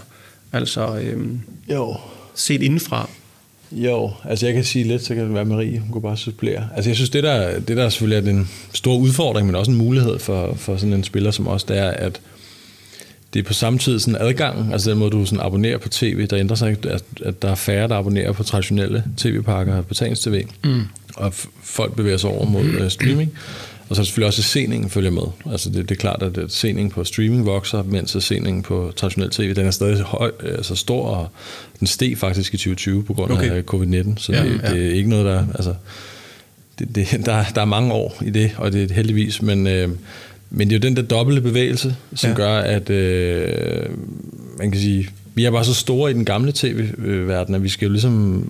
[0.53, 1.39] Altså, øhm,
[1.71, 1.95] jo.
[2.35, 3.09] set indenfra.
[3.71, 6.67] Jo, altså jeg kan sige lidt, så kan det være Marie, hun kunne bare supplere.
[6.75, 9.77] Altså jeg synes, det der, det der selvfølgelig er den store udfordring, men også en
[9.77, 12.21] mulighed for, for sådan en spiller som os, det er, at
[13.35, 16.27] det er på samme tid sådan adgang, altså den måde, du sådan abonnerer på tv,
[16.27, 20.45] der ændrer sig, at, at der er færre, der abonnerer på traditionelle tv-pakker og betalings-tv,
[20.63, 20.81] mm.
[21.15, 23.33] og folk bevæger sig over mod uh, streaming.
[23.89, 25.51] Og så er selvfølgelig også, at seningen følger med.
[25.51, 29.53] Altså det, det er klart, at seningen på streaming vokser, mens seningen på traditionel tv,
[29.53, 31.29] den er stadig høj, altså stor, og
[31.79, 33.51] den steg faktisk i 2020 på grund okay.
[33.51, 34.17] af covid-19.
[34.17, 34.73] Så ja, det, ja.
[34.73, 35.45] det er ikke noget, der...
[35.55, 35.74] Altså,
[36.79, 39.89] det, det, der, der er mange år i det, og det er heldigvis, men, øh,
[40.50, 42.36] men det er jo den der dobbelte bevægelse, som ja.
[42.36, 43.90] gør, at øh,
[44.58, 47.86] man kan sige, vi er bare så store i den gamle tv-verden, at vi skal
[47.86, 48.48] jo ligesom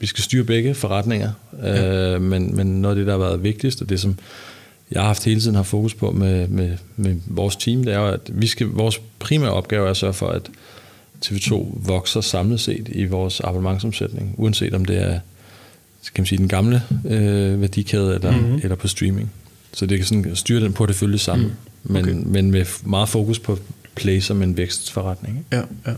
[0.00, 1.30] vi skal styre begge forretninger.
[1.62, 2.14] Ja.
[2.14, 4.18] Øh, men, men noget af det, der har været vigtigst, og det som
[4.90, 7.98] jeg har haft hele tiden har fokus på med, med, med vores team, det er
[7.98, 10.50] jo, at vi skal, vores primære opgave er at sørge for, at
[11.24, 15.18] TV2 vokser samlet set i vores abonnementsomsætning, uanset om det er
[16.14, 18.60] kan man sige, den gamle øh, værdikæde eller, mm-hmm.
[18.62, 19.32] eller på streaming.
[19.72, 21.96] Så det kan sådan styre den på det følge sammen, mm.
[21.96, 22.12] okay.
[22.12, 23.58] men, men med meget fokus på
[23.94, 25.38] play som en vækstforretning.
[25.38, 25.56] Ikke?
[25.56, 25.96] Ja, ja.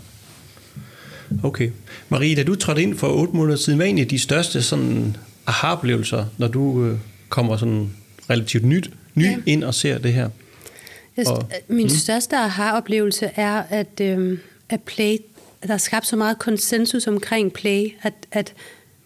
[1.42, 1.70] Okay.
[2.08, 5.16] Marie, da du trådte ind for otte måneder siden, hvad er egentlig de største sådan
[5.46, 7.90] aha-oplevelser, når du øh, kommer sådan
[8.30, 9.36] relativt nyt, ny ja.
[9.46, 10.30] ind og ser det her?
[11.16, 11.90] Jeg, og, min mm.
[11.90, 15.16] største aha-oplevelse er, at, øh, at Play,
[15.62, 18.52] at der er skabt så meget konsensus omkring Play, at, at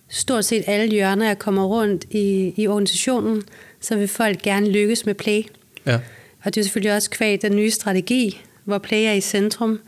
[0.08, 3.42] stort set alle hjørner, jeg kommer rundt i, i organisationen,
[3.80, 5.42] så vil folk gerne lykkes med Play.
[5.86, 5.98] Ja.
[6.44, 9.80] Og det er selvfølgelig også kvæg den nye strategi, hvor Play er i centrum.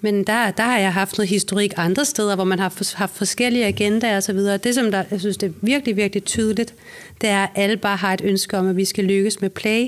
[0.00, 3.66] Men der, der har jeg haft noget historik andre steder, hvor man har haft forskellige
[3.66, 4.36] agendaer osv.
[4.38, 6.74] Det, som der, jeg synes, det er virkelig, virkelig tydeligt,
[7.20, 9.86] det er, at alle bare har et ønske om, at vi skal lykkes med Play,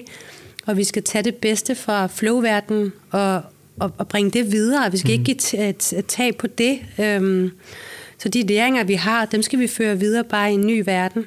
[0.66, 3.42] og vi skal tage det bedste fra flowverdenen og,
[3.80, 4.92] og, og bringe det videre.
[4.92, 5.24] Vi skal mm.
[5.28, 6.78] ikke give tab på det.
[6.98, 7.52] Øhm,
[8.18, 11.26] så de læringer, vi har, dem skal vi føre videre bare i en ny verden.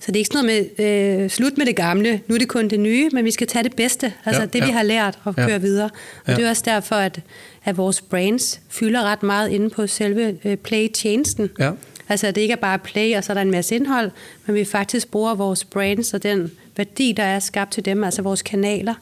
[0.00, 2.48] Så det er ikke sådan noget med, øh, slut med det gamle, nu er det
[2.48, 4.72] kun det nye, men vi skal tage det bedste, altså ja, det, vi ja.
[4.72, 5.56] har lært, og køre ja.
[5.56, 5.90] videre.
[6.24, 6.34] Og ja.
[6.34, 7.20] det er også derfor, at,
[7.64, 11.50] at vores brands fylder ret meget inde på selve øh, play-tjenesten.
[11.58, 11.70] Ja.
[12.08, 14.10] Altså, det ikke er bare play, og så er der en masse indhold,
[14.46, 18.22] men vi faktisk bruger vores brands og den værdi, der er skabt til dem, altså
[18.22, 18.94] vores kanaler,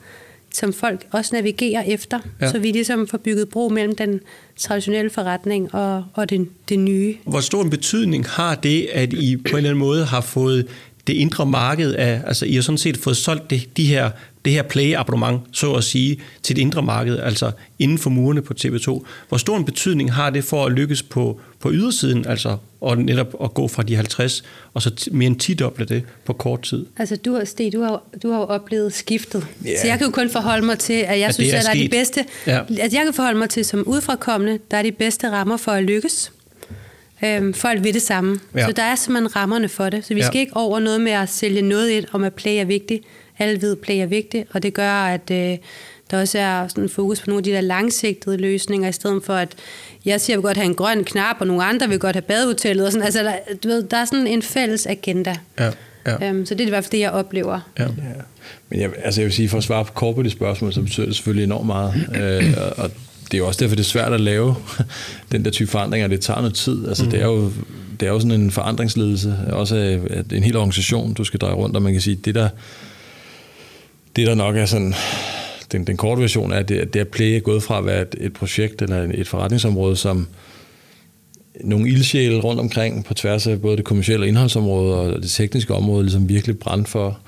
[0.54, 2.50] som folk også navigerer efter, ja.
[2.50, 4.20] så vi ligesom får bygget bro mellem den
[4.56, 7.16] traditionelle forretning og, og det, det nye.
[7.24, 10.66] Hvor stor en betydning har det, at I på en eller anden måde har fået
[11.06, 14.10] det indre marked af, altså I har sådan set fået solgt det, de her,
[14.44, 18.54] det her play-abonnement, så at sige, til det indre marked, altså inden for murene på
[18.61, 19.04] TV2.
[19.28, 23.35] Hvor stor en betydning har det for at lykkes på, på ydersiden, altså og netop
[23.44, 26.87] at gå fra de 50 og så mere end 10 doble det på kort tid?
[26.96, 29.78] Altså du, Stig, du har, du har jo oplevet skiftet, yeah.
[29.80, 31.74] så jeg kan jo kun forholde mig til, at jeg at synes, at der er
[31.74, 32.61] de bedste, ja.
[32.80, 35.85] at jeg kan forholde mig til som udfrakommende, der er de bedste rammer for at
[35.85, 36.33] lykkes.
[37.24, 38.40] Øhm, folk vil det samme.
[38.54, 38.66] Ja.
[38.66, 40.04] Så der er simpelthen rammerne for det.
[40.04, 40.26] Så vi ja.
[40.26, 43.04] skal ikke over noget med at sælge noget ind om, at play er vigtigt.
[43.38, 45.57] Alle ved, at play er vigtigt, og det gør, at øh,
[46.11, 49.35] der også er sådan fokus på nogle af de der langsigtede løsninger, i stedet for
[49.35, 49.49] at
[50.05, 52.16] jeg siger, at jeg vil godt have en grøn knap, og nogle andre vil godt
[52.16, 52.87] have badehotellet.
[52.87, 53.05] Og sådan.
[53.05, 53.33] Altså, der,
[53.64, 55.37] du ved, der er sådan en fælles agenda.
[55.61, 55.70] Ja.
[56.07, 56.29] Ja.
[56.29, 57.61] Øhm, så det er i hvert fald det, jeg oplever.
[57.79, 57.83] Ja.
[57.83, 57.88] Ja.
[58.68, 61.16] Men jeg, altså jeg vil sige, for at svare på det spørgsmål, så betyder det
[61.16, 61.94] selvfølgelig enormt meget.
[62.23, 62.90] øh, og-
[63.25, 64.55] det er jo også derfor, det er svært at lave
[65.33, 66.09] den der type forandringer.
[66.09, 66.88] Det tager noget tid.
[66.88, 67.11] Altså, mm.
[67.11, 67.53] det, er jo,
[68.01, 71.55] det er jo sådan en forandringsledelse, også af af en hel organisation, du skal dreje
[71.55, 72.49] rundt, og man kan sige, det der,
[74.16, 74.94] det der nok er sådan,
[75.72, 78.03] den, den korte version er, at det, det er Play er gået fra at være
[78.03, 80.29] et, et projekt eller et forretningsområde, som
[81.61, 86.03] nogle ildsjæle rundt omkring på tværs af både det kommercielle indholdsområde og det tekniske område
[86.03, 87.18] ligesom virkelig brændt for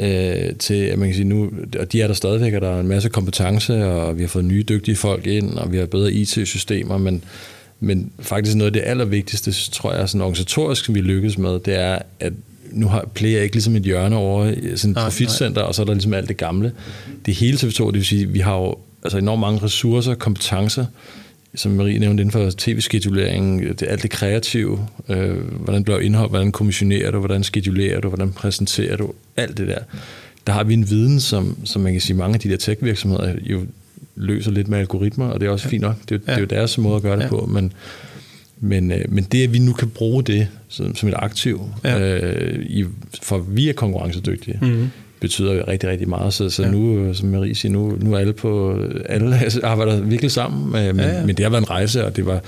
[0.00, 2.80] øh, til, at man kan sige nu, og de er der stadigvæk, og der er
[2.80, 6.12] en masse kompetence, og vi har fået nye dygtige folk ind, og vi har bedre
[6.12, 7.24] IT-systemer, men,
[7.80, 11.74] men faktisk noget af det allervigtigste, tror jeg, sådan organisatorisk, som vi lykkes med, det
[11.74, 12.32] er, at
[12.74, 15.82] nu har Play ikke ligesom et hjørne over i sådan et Nej, profitcenter, og så
[15.82, 16.72] er der ligesom alt det gamle.
[17.26, 20.86] Det hele TV2, det vil sige, vi har jo altså enormt mange ressourcer, kompetencer,
[21.54, 26.52] som Marie nævnte inden for tv-skedulering, det, alt det kreative, øh, hvordan bliver indhold, hvordan
[26.52, 29.78] kommissionerer du, hvordan skedulerer du, hvordan præsenterer du, alt det der.
[30.46, 33.34] Der har vi en viden, som, som man kan sige, mange af de der tech-virksomheder
[33.42, 33.60] jo
[34.16, 35.70] løser lidt med algoritmer, og det er også ja.
[35.70, 35.96] fint nok.
[36.08, 37.24] Det, er- det er jo deres måde at gøre det Ja.
[37.24, 37.30] ja.
[37.30, 37.72] på, men,
[38.60, 41.98] men, øh, men det, at vi nu kan bruge det som, som et aktiv, Ja.
[42.18, 42.84] øh, i,
[43.22, 44.88] for vi er konkurrencedygtige, Mhm.
[45.20, 46.34] betyder rigtig, rigtig meget.
[46.34, 46.70] Så, så Ja.
[46.70, 51.04] nu, som Marie siger, nu, nu er alle på, alle arbejder virkelig sammen, øh, men,
[51.04, 52.42] Ja, ja, men det har været en rejse, og det var, havde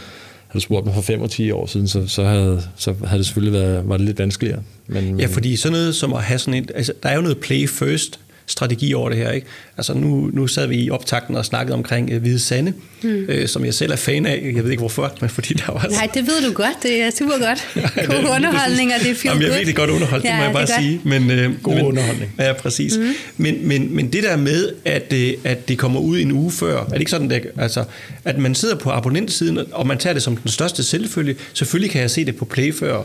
[0.54, 3.26] du spurgt mig for 5 og 10 år siden, så, så, havde, så havde det
[3.26, 4.62] selvfølgelig været, var det lidt vanskeligere.
[4.86, 6.72] Men, Ja, fordi sådan noget som at have sådan et...
[6.74, 9.46] Altså, der er jo noget play first strategi over det her, ikke?
[9.76, 13.08] Altså nu, nu sad vi i optakten og snakkede omkring uh, Hvide Sande, mm.
[13.28, 14.52] øh, som jeg selv er fan af.
[14.54, 15.86] Jeg ved ikke hvorfor, men fordi der var...
[15.90, 16.82] Nej, det ved du godt.
[16.82, 17.68] Det er super godt.
[17.94, 20.28] det- God lige underholdning, og det er feel Jamen, jeg er virkelig godt underholdt, det
[20.28, 20.84] Ja, må jeg det bare godt.
[20.84, 21.00] sige.
[21.04, 22.32] Men, øh, God men, underholdning.
[22.38, 22.96] Ja, præcis.
[22.98, 23.12] Mm.
[23.36, 26.80] Men, men, men det der med, at, øh, at det kommer ud en uge før,
[26.80, 27.84] er det ikke sådan, det, altså,
[28.24, 31.36] at man sidder på abonnentsiden, og man tager det som den største selvfølge.
[31.54, 33.02] Selvfølgelig kan jeg se det på Play før.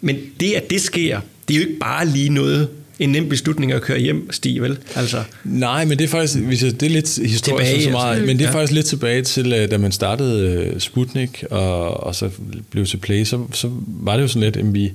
[0.00, 3.72] Men det, at det sker, det er jo ikke bare lige noget, en nem beslutning
[3.72, 4.78] at køre hjem, Stig, vel?
[4.96, 8.10] Altså, Nej, men det er faktisk, hvis jeg, det er lidt historisk Tilbage, så meget,
[8.10, 8.26] altså.
[8.26, 8.54] men det er Ja.
[8.54, 12.30] faktisk lidt tilbage til, øh, da man startede øh, Sputnik, og, og så
[12.70, 14.92] blev til Play, så, så var det jo sådan lidt, at vi,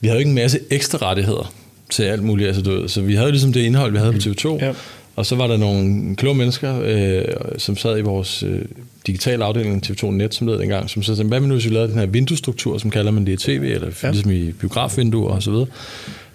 [0.00, 1.52] vi havde jo ikke en masse ekstra rettigheder
[1.90, 4.12] til alt muligt, altså du ved, så vi havde jo ligesom det indhold, vi havde
[4.12, 4.72] på TV2, Ja.
[5.16, 7.24] og så var der nogle kloge mennesker, øh,
[7.58, 8.60] som sad i vores øh,
[9.06, 11.88] digitale afdeling, TV2 Net, som hed dengang, som så sagde, hvad nu, hvis vi lavede
[11.92, 14.10] den her vinduestruktur, som kalder man det i tv, eller ja.
[14.10, 15.66] ligesom i biografvinduer og så videre.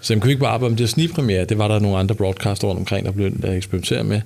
[0.04, 1.46] Så kunne vi ikke bare arbejde med det snigpremiere?
[1.46, 4.22] Det var der nogle andre broadcaster rundt omkring, der blev der eksperimentere med.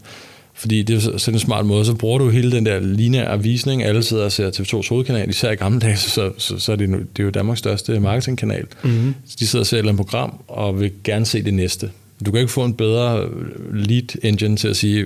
[0.53, 3.43] Fordi det er så- sådan en smart måde, så bruger du hele den der lineære
[3.43, 6.75] visning, alle sidder og ser TV2's hovedkanal, især i gamle dage, så, så, så er
[6.75, 8.65] det, det er jo Danmarks største marketingkanal.
[8.83, 9.15] Mm-hmm.
[9.39, 11.91] De sidder og ser et eller andet program, og vil gerne se det næste.
[12.25, 13.29] Du kan ikke få en bedre
[13.73, 15.05] lead engine til at sige,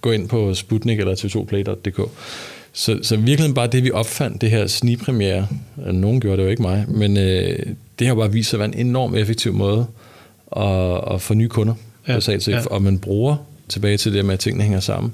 [0.00, 2.00] gå ind på Sputnik eller tv2play.dk.
[2.72, 5.48] Så, så virkelig bare det, vi opfandt, det her snigpremiere,
[5.86, 7.58] øh, nogen gjorde det jo ikke mig, men øh,
[7.98, 9.86] det har bare vist sig at være en enormt effektiv måde
[10.56, 11.74] at, at få nye kunder.
[12.08, 12.66] Ja, til, ja.
[12.66, 13.36] Og man bruger,
[13.68, 15.12] tilbage til det med, at tingene hænger sammen,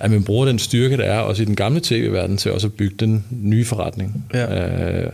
[0.00, 2.72] at man bruger den styrke, der er også i den gamle tv-verden, til også at
[2.72, 4.24] bygge den nye forretning.
[4.34, 5.02] Ja.
[5.04, 5.12] Øh,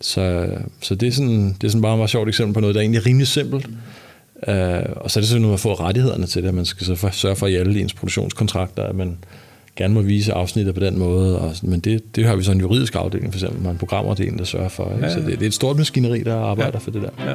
[0.00, 0.48] så,
[0.80, 2.80] så det er, sådan, det er sådan bare et meget sjovt eksempel på noget, der
[2.80, 3.66] er egentlig rimelig simpelt.
[4.48, 4.54] Uh,
[4.96, 6.48] og så er det sådan noget at få rettighederne til det.
[6.48, 9.16] at Man skal så for, sørge for i alle ens produktionskontrakter, at man
[9.76, 11.38] gerne må vise afsnittet på den måde.
[11.38, 14.44] Og, men det, det har vi så en juridisk afdeling, for eksempel, man programafdeling, der
[14.44, 14.92] sørger for.
[14.94, 15.06] Ikke?
[15.06, 15.26] Ja, Så ja.
[15.26, 16.78] det, det er et stort maskineri, der arbejder Ja.
[16.78, 17.10] for det der.
[17.26, 17.34] ja.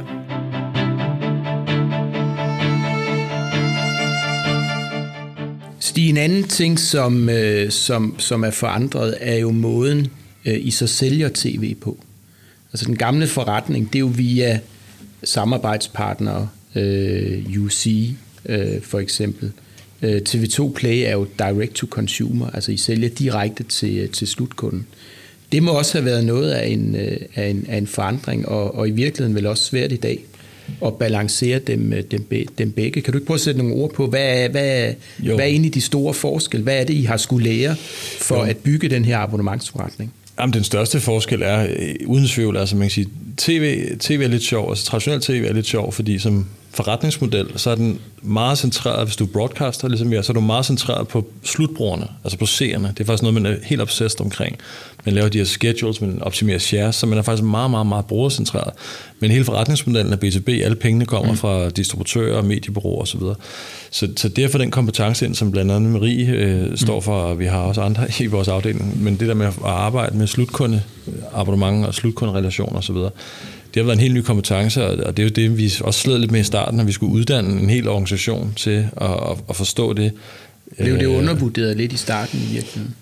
[5.80, 10.08] Stig, en anden ting, som, øh, som, som er forandret, er jo måden,
[10.45, 11.97] øh, I så sælger tv på.
[12.73, 14.60] Altså den gamle forretning, det er jo via
[15.23, 18.10] samarbejdspartnere, øh, UC
[18.45, 19.52] øh, for eksempel.
[20.01, 24.86] Øh, TV2 Play er jo direct to consumer, altså I sælger direkte til, til slutkunden.
[25.51, 28.75] Det må også have været noget af en, øh, af en, af en forandring, og,
[28.75, 30.19] og i virkeligheden vel også svært i dag
[30.86, 33.01] at balancere dem, øh, dem, dem begge.
[33.01, 35.36] Kan du ikke prøve at sætte nogle ord på, hvad er, hvad, er- Jo.
[35.36, 36.63] hvad er egentlig de store forskelle?
[36.63, 37.75] Hvad er det, I har skulle lære
[38.19, 38.41] for Jo.
[38.41, 40.13] at bygge den her abonnementsforretning?
[40.39, 43.07] Jamen, den største forskel er, øh, uden tvivl, altså man kan sige,
[43.38, 46.45] tv, tv er lidt sjov, altså traditionel tv er lidt sjov, fordi som
[46.77, 50.39] forretningsmodel, så er den meget centreret, hvis du er broadcaster, ligesom jeg, så er du
[50.39, 52.87] meget centreret på slutbrugerne, altså på seerne.
[52.87, 54.57] Det er faktisk noget, man er helt obsessed omkring.
[55.05, 58.05] Man laver de her schedules, man optimerer shares, så man er faktisk meget, meget, meget
[58.05, 58.73] brugercentreret.
[59.19, 61.37] Men hele forretningsmodellen er B2B, alle pengene kommer mm.
[61.37, 63.21] fra distributører, mediebureauer osv.
[63.91, 67.45] Så, så derfor den kompetence ind, som blandt andet Marie øh, står for, og vi
[67.45, 70.81] har også andre i vores afdeling, men det der med at arbejde med slutkunde
[71.33, 72.95] abonnement og slutkunderelationer osv.,
[73.73, 76.17] det har været en helt ny kompetence, og det er jo det, vi også sled
[76.17, 79.56] lidt med i starten, at vi skulle uddanne en hel organisation til at, at, at
[79.56, 80.12] forstå det.
[80.77, 82.95] Blev det Øh, undervurderet lidt i starten i virkeligheden?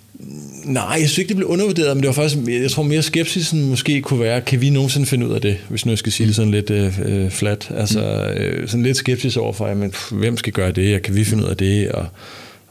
[0.63, 3.69] Nej, jeg synes ikke, det blev undervurderet, men det var faktisk, jeg tror mere skepsisen
[3.69, 6.27] måske kunne være, kan vi nogensinde finde ud af det, hvis nu jeg skal sige
[6.27, 7.71] det sådan lidt øh, øh flat.
[7.77, 11.43] Altså øh, sådan lidt skepsis overfor, jamen, hvem skal gøre det, og kan vi finde
[11.43, 12.05] ud af det, og,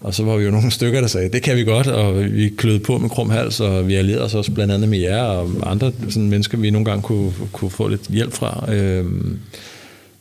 [0.05, 2.49] og så var vi jo nogle stykker, der sagde, det kan vi godt, og vi
[2.49, 5.51] kløede på med krum hals, og vi allierede os også blandt andet med jer, og
[5.71, 8.73] andre sådan mennesker, vi nogle gange kunne, kunne få lidt hjælp fra.
[8.73, 9.05] Øh,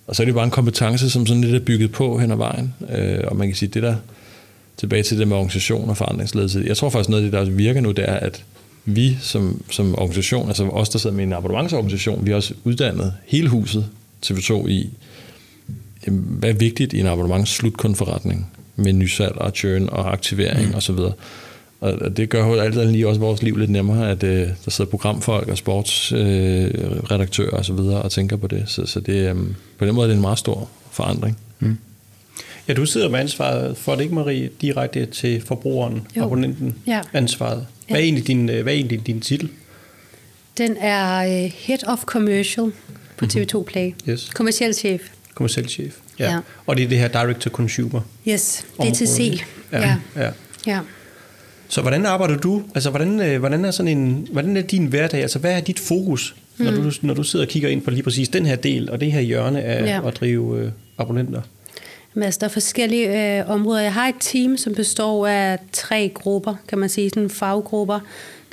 [0.07, 2.37] og så er det bare en kompetence, som sådan lidt er bygget på hen ad
[2.37, 3.95] vejen, øh, og man kan sige, det der
[4.77, 6.63] tilbage til det med organisation og forandringsledelse.
[6.67, 8.43] Jeg tror faktisk, noget af det, der virker nu, det er, at
[8.85, 13.13] vi som, som organisation, altså os, der sidder med en abonnementsorganisation, vi har også uddannet
[13.25, 13.85] hele huset
[14.25, 14.89] TV2 i,
[16.07, 20.75] hvad er vigtigt i en abonnementsslutkundeforretning med nysalg og churn og aktivering mm.
[20.75, 20.97] osv.
[21.83, 25.47] Og det gør alt lige også vores liv lidt nemmere, at øh, der sidder programfolk
[25.47, 28.63] og sportsredaktører øh, og så videre og tænker på det.
[28.67, 29.35] Så, så det, øh,
[29.77, 31.37] på den måde er det en meget stor forandring.
[31.59, 31.77] Mm.
[32.67, 36.23] Ja, du sidder med ansvaret for det, ikke Marie, direkte til forbrugeren, jo.
[36.23, 37.01] abonnenten, ja.
[37.13, 37.67] ansvaret.
[37.87, 38.05] Hvad er, ja.
[38.05, 39.49] egentlig din, hvad er egentlig din titel?
[40.57, 42.71] Den er uh, Head of Commercial
[43.17, 43.41] på mm-hmm.
[43.41, 43.93] TV2 Play.
[44.09, 44.29] Yes.
[44.29, 45.01] Kommerciel chef.
[45.33, 46.31] Kommerciel chef, ja.
[46.31, 46.39] ja.
[46.65, 48.01] Og det er det her direct to consumer.
[48.27, 49.43] Yes, DTC.
[49.71, 49.79] Ja.
[49.79, 49.95] Ja.
[50.15, 50.29] ja.
[50.67, 50.79] ja.
[51.67, 52.63] Så hvordan arbejder du?
[52.75, 55.21] Altså, hvordan, øh, hvordan, er sådan en, hvordan er din hverdag?
[55.21, 56.65] Altså, hvad er dit fokus, mm.
[56.65, 59.01] når, du, når du sidder og kigger ind på lige præcis den her del, og
[59.01, 60.07] det her hjørne af ja.
[60.07, 61.41] at drive øh, abonnenter?
[62.13, 63.81] Men altså, der er forskellige øh, områder.
[63.81, 67.99] Jeg har et team, som består af tre grupper, kan man sige, sådan faggrupper.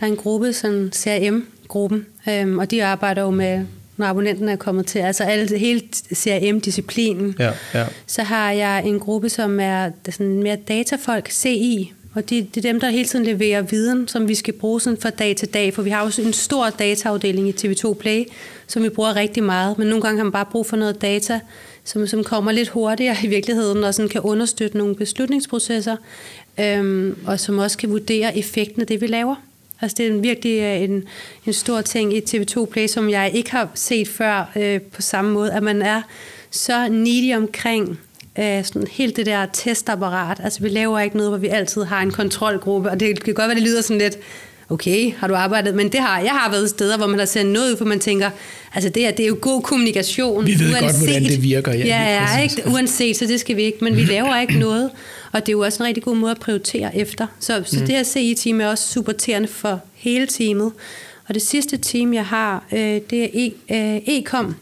[0.01, 3.67] Der er en gruppe, sådan CRM-gruppen, øhm, og de arbejder jo med,
[4.01, 5.83] når abonnenten er kommet til, altså alle, hele
[6.15, 7.37] CRM-disciplinen.
[7.39, 7.87] Ja, ja.
[8.07, 12.73] Så har jeg en gruppe, som er sådan mere datafolk, CI, og det, det er
[12.73, 15.75] dem, der hele tiden leverer viden, som vi skal bruge sådan fra dag til dag,
[15.75, 18.25] for vi har også en stor dataafdeling i TV2 Play,
[18.67, 21.41] som vi bruger rigtig meget, men nogle gange har man bare brug for noget data,
[21.85, 25.97] som, som kommer lidt hurtigere i virkeligheden, og sådan kan understøtte nogle beslutningsprocesser,
[26.61, 29.35] øhm, og som også kan vurdere effekten af det, vi laver.
[29.81, 31.05] Altså det er virkelig øh, en,
[31.47, 35.31] en stor ting i TV2 Play, som jeg ikke har set før øh, på samme
[35.31, 36.03] måde, at man er
[36.51, 38.01] så needy omkring
[38.39, 40.41] øh, sådan helt det der testapparat.
[40.45, 43.49] Altså vi laver ikke noget, hvor vi altid har en kontrolgruppe, og det kan godt
[43.49, 44.19] være, det lyder sådan lidt,
[44.71, 45.75] okay, har du arbejdet?
[45.75, 48.01] Men det har, jeg har været steder, hvor man har sendt noget ud, for man
[48.01, 48.31] tænker,
[48.75, 50.47] altså det, er, det er jo god kommunikation.
[50.47, 51.73] Vi ved uanset, godt, hvordan det virker.
[51.73, 53.79] Ja, ja, ja ikke, uanset, så det skal vi ikke.
[53.85, 54.91] Men vi laver ikke noget,
[55.33, 57.27] og det er jo også en rigtig god måde at prioritere efter.
[57.41, 57.87] Så, så mm.
[57.87, 60.73] det her CI-team er også supporterende for hele teamet.
[61.29, 64.57] Og det sidste team, jeg har, øh, det er e, øh, e-com,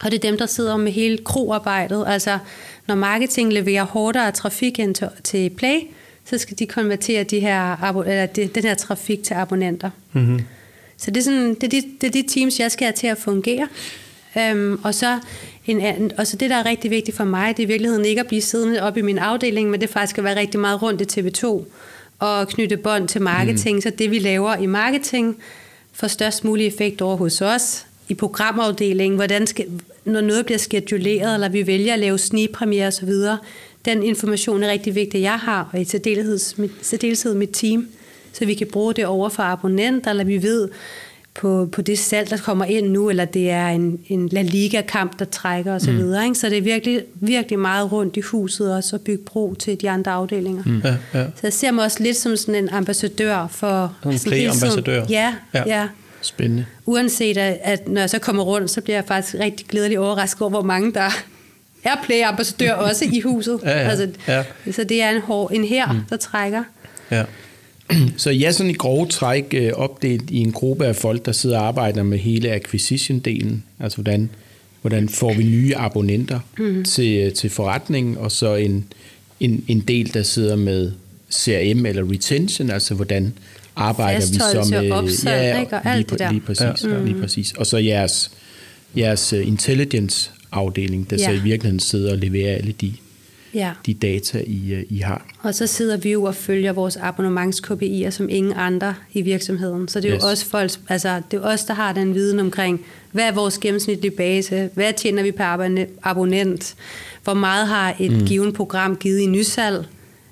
[0.00, 2.04] og det er dem, der sidder med hele kroarbejdet.
[2.06, 2.38] Altså,
[2.86, 5.80] når marketing leverer hårdere trafik ind til, til Play,
[6.30, 9.90] så skal de konvertere de her, eller de, den her trafik til abonnenter.
[10.12, 10.40] Mm-hmm.
[10.96, 13.06] Så det er, sådan, det, er de, det er de teams, jeg skal have til
[13.06, 13.68] at fungere.
[14.52, 15.18] Um, og, så
[15.66, 18.04] en anden, og så det, der er rigtig vigtigt for mig, det er i virkeligheden
[18.04, 20.60] ikke at blive siddende op i min afdeling, men det er faktisk at være rigtig
[20.60, 21.46] meget rundt i TV2
[22.18, 23.80] og knytte bånd til marketing, mm.
[23.80, 25.36] så det vi laver i marketing
[25.92, 29.66] får størst mulig effekt over hos os, i programafdelingen, hvordan skal,
[30.04, 33.12] når noget bliver skeduleret, eller vi vælger at lave snigpremiere osv.,
[33.88, 35.84] den information er rigtig vigtig, jeg har, og i
[36.82, 37.88] særdeleshed mit team,
[38.32, 40.68] så vi kan bruge det over for abonnenter, eller vi ved
[41.34, 45.18] på, på det salg, der kommer ind nu, eller det er en, en La Liga-kamp,
[45.18, 45.92] der trækker osv.
[45.92, 46.14] Mm.
[46.24, 46.34] Ikke?
[46.34, 49.90] Så det er virkelig, virkelig meget rundt i huset også at bygge bro til de
[49.90, 50.62] andre afdelinger.
[50.66, 50.80] Mm.
[50.84, 51.24] Ja, ja.
[51.24, 53.96] Så jeg ser mig også lidt som sådan en ambassadør for...
[54.06, 55.04] En play-ambassadør.
[55.10, 55.62] Ja, ja.
[55.66, 55.88] ja.
[56.20, 56.66] Spændende.
[56.86, 60.42] Uanset at, at når jeg så kommer rundt, så bliver jeg faktisk rigtig glædelig overrasket
[60.42, 61.10] over, hvor mange der
[61.90, 63.60] er play-ambassadør også i huset.
[63.64, 64.44] ja, ja, altså, ja.
[64.72, 66.00] Så det er en, hår, en her, mm.
[66.10, 66.62] der trækker.
[67.10, 67.24] Ja.
[68.16, 71.32] Så jeg er sådan i grove træk øh, opdelt i en gruppe af folk, der
[71.32, 73.54] sidder og arbejder med hele acquisition-delen.
[73.80, 74.30] Altså hvordan,
[74.80, 76.84] hvordan får vi nye abonnenter mm.
[76.84, 78.84] til, øh, til forretningen, og så en,
[79.40, 80.92] en, en del, der sidder med
[81.32, 83.32] CRM eller retention, altså hvordan
[83.76, 84.90] arbejder vi så med...
[84.90, 85.76] Opsat, ja, ikke?
[85.76, 86.30] Og alt lige, det der.
[86.30, 87.04] Lige præcis, ja.
[87.04, 87.52] lige præcis.
[87.52, 88.30] Og så jeres,
[88.96, 91.24] jeres øh, intelligence afdeling, der ja.
[91.24, 92.92] så i virkeligheden sidder og leverer alle de,
[93.54, 93.72] ja.
[93.86, 95.26] de data, I, øh, I har.
[95.42, 99.88] Og så sidder vi jo og følger vores abonnements-KPI'er som ingen andre i virksomheden.
[99.88, 100.22] Så det er yes.
[100.22, 103.58] jo også folk, altså, det er os, der har den viden omkring, hvad er vores
[103.58, 106.74] gennemsnitlige base, hvad tjener vi per abonnent,
[107.24, 108.26] hvor meget har et mm.
[108.26, 109.84] givet program givet i nysalg,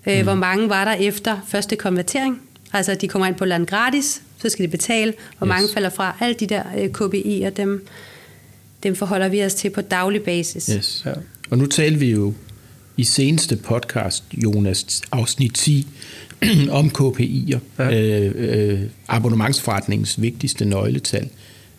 [0.07, 0.25] øh, mm.
[0.25, 4.49] hvor mange var der efter første konvertering, altså de kommer ind på land gratis, så
[4.49, 5.49] skal de betale, hvor yes.
[5.49, 7.87] mange falder fra, alle de der øh, KPI'er, dem,
[8.87, 10.67] dem forholder vi os til på daglig basis.
[10.77, 11.03] Yes.
[11.07, 11.13] Ja.
[11.51, 12.35] Og nu taler vi jo
[12.97, 15.87] i seneste podcast, Jonas, afsnit 10,
[16.71, 17.91] om KPI'er, ja.
[17.91, 21.29] øh, øh, abonnementsforretningens vigtigste nøgletal.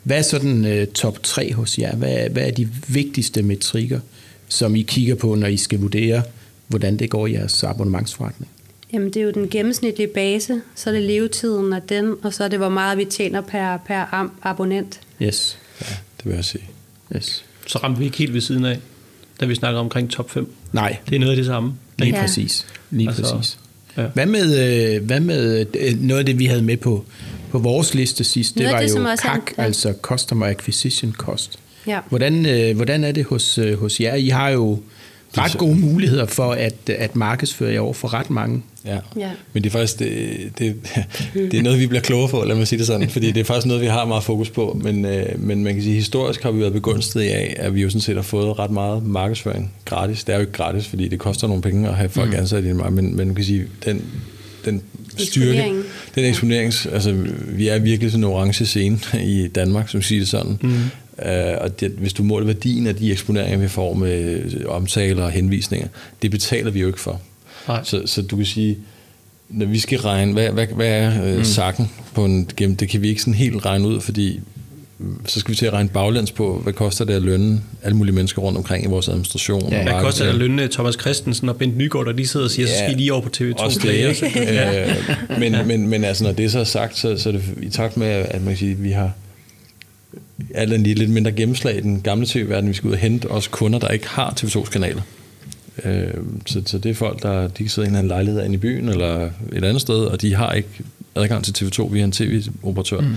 [0.03, 1.95] Hvad er så den øh, top 3 hos jer?
[1.95, 3.99] Hvad, hvad er de vigtigste metrikker,
[4.47, 6.23] som I kigger på, når I skal vurdere,
[6.67, 8.51] hvordan det går i jeres abonnementsforretning?
[8.93, 12.43] Jamen, det er jo den gennemsnitlige base, så er det levetiden af den, og så
[12.43, 14.99] er det, hvor meget vi tjener per, per abonnent.
[15.21, 15.57] Yes.
[15.81, 16.63] Ja, det vil jeg sige.
[17.15, 17.45] Yes.
[17.67, 18.79] Så ramte vi ikke helt ved siden af,
[19.41, 20.53] da vi snakker omkring top 5.
[20.73, 21.73] Nej, Det er noget af det samme.
[21.99, 22.21] lige Ja.
[22.21, 22.65] præcis.
[22.91, 23.57] Lige Altså, præcis.
[23.97, 24.05] ja.
[24.13, 27.05] Hvad med, øh, hvad med øh, noget af det, vi havde med på,
[27.51, 28.53] på vores liste sidst?
[28.53, 29.63] Det Noget af var det, jo som også CAC, ja.
[29.63, 31.59] altså Customer Acquisition Cost.
[31.87, 31.99] Ja.
[32.09, 34.15] Hvordan, øh, hvordan er det hos, øh, hos jer?
[34.15, 34.79] I har jo
[35.37, 38.63] ret gode muligheder for at, at markedsføre jer over for ret mange.
[38.87, 38.99] Ja.
[39.15, 39.31] Ja.
[39.53, 40.75] Men det er faktisk det, det,
[41.51, 43.43] det er noget, vi bliver klogere på, lad mig sige det sådan, fordi det er
[43.43, 46.51] faktisk noget, vi har meget fokus på, men, øh, men man kan sige, historisk har
[46.51, 50.23] vi været begunstiget af, at vi jo sådan set har fået ret meget markedsføring gratis.
[50.23, 52.35] Det er jo ikke gratis, fordi det koster nogle penge at have folk mm.
[52.35, 54.05] ansat i det, men, men man kan sige, den,
[54.65, 54.81] den
[55.17, 55.83] styrke,
[56.15, 57.15] den eksponerings, altså
[57.47, 60.57] vi er virkelig sådan en orange scene i Danmark, som siger det sådan.
[60.61, 60.75] Mm.
[61.17, 65.31] Uh, og det, hvis du måler værdien af de eksponeringer, vi får med omtaler og
[65.31, 65.87] henvisninger,
[66.21, 67.21] det betaler vi jo ikke for.
[67.67, 67.83] Nej.
[67.83, 68.77] Så, så du kan sige,
[69.49, 73.01] når vi skal regne, hvad, hvad, hvad er øh, sakken på en gennem, det kan
[73.01, 74.39] vi ikke sådan helt regne ud, fordi
[74.97, 77.97] mm, så skal vi til at regne baglæns på, hvad koster det at lønne alle
[77.97, 79.63] mulige mennesker rundt omkring i vores administration.
[79.63, 82.51] og Hvad koster det at lønne Thomas Christensen og Bent Nygaard, der lige sidder og
[82.51, 84.39] siger, så skal I lige over på TV2 Også det, ikke?
[85.29, 87.69] øh, men, men, men altså, når det så er sagt, så, så er det i
[87.69, 89.11] takt med, at man kan sige, at vi har
[90.55, 92.69] alt andet lige lidt mindre gennemslag i den gamle tv-verden.
[92.69, 95.01] Vi skal ud og hente også kunder, der ikke har TV2's kanaler.
[95.85, 96.13] Øh,
[96.45, 98.55] så, så det er folk, der de kan sidde i en eller anden lejlighed inde
[98.55, 100.69] i byen eller et andet sted, og de har ikke
[101.15, 103.01] adgang til TV2 via en tv-operatør.
[103.01, 103.15] Mm.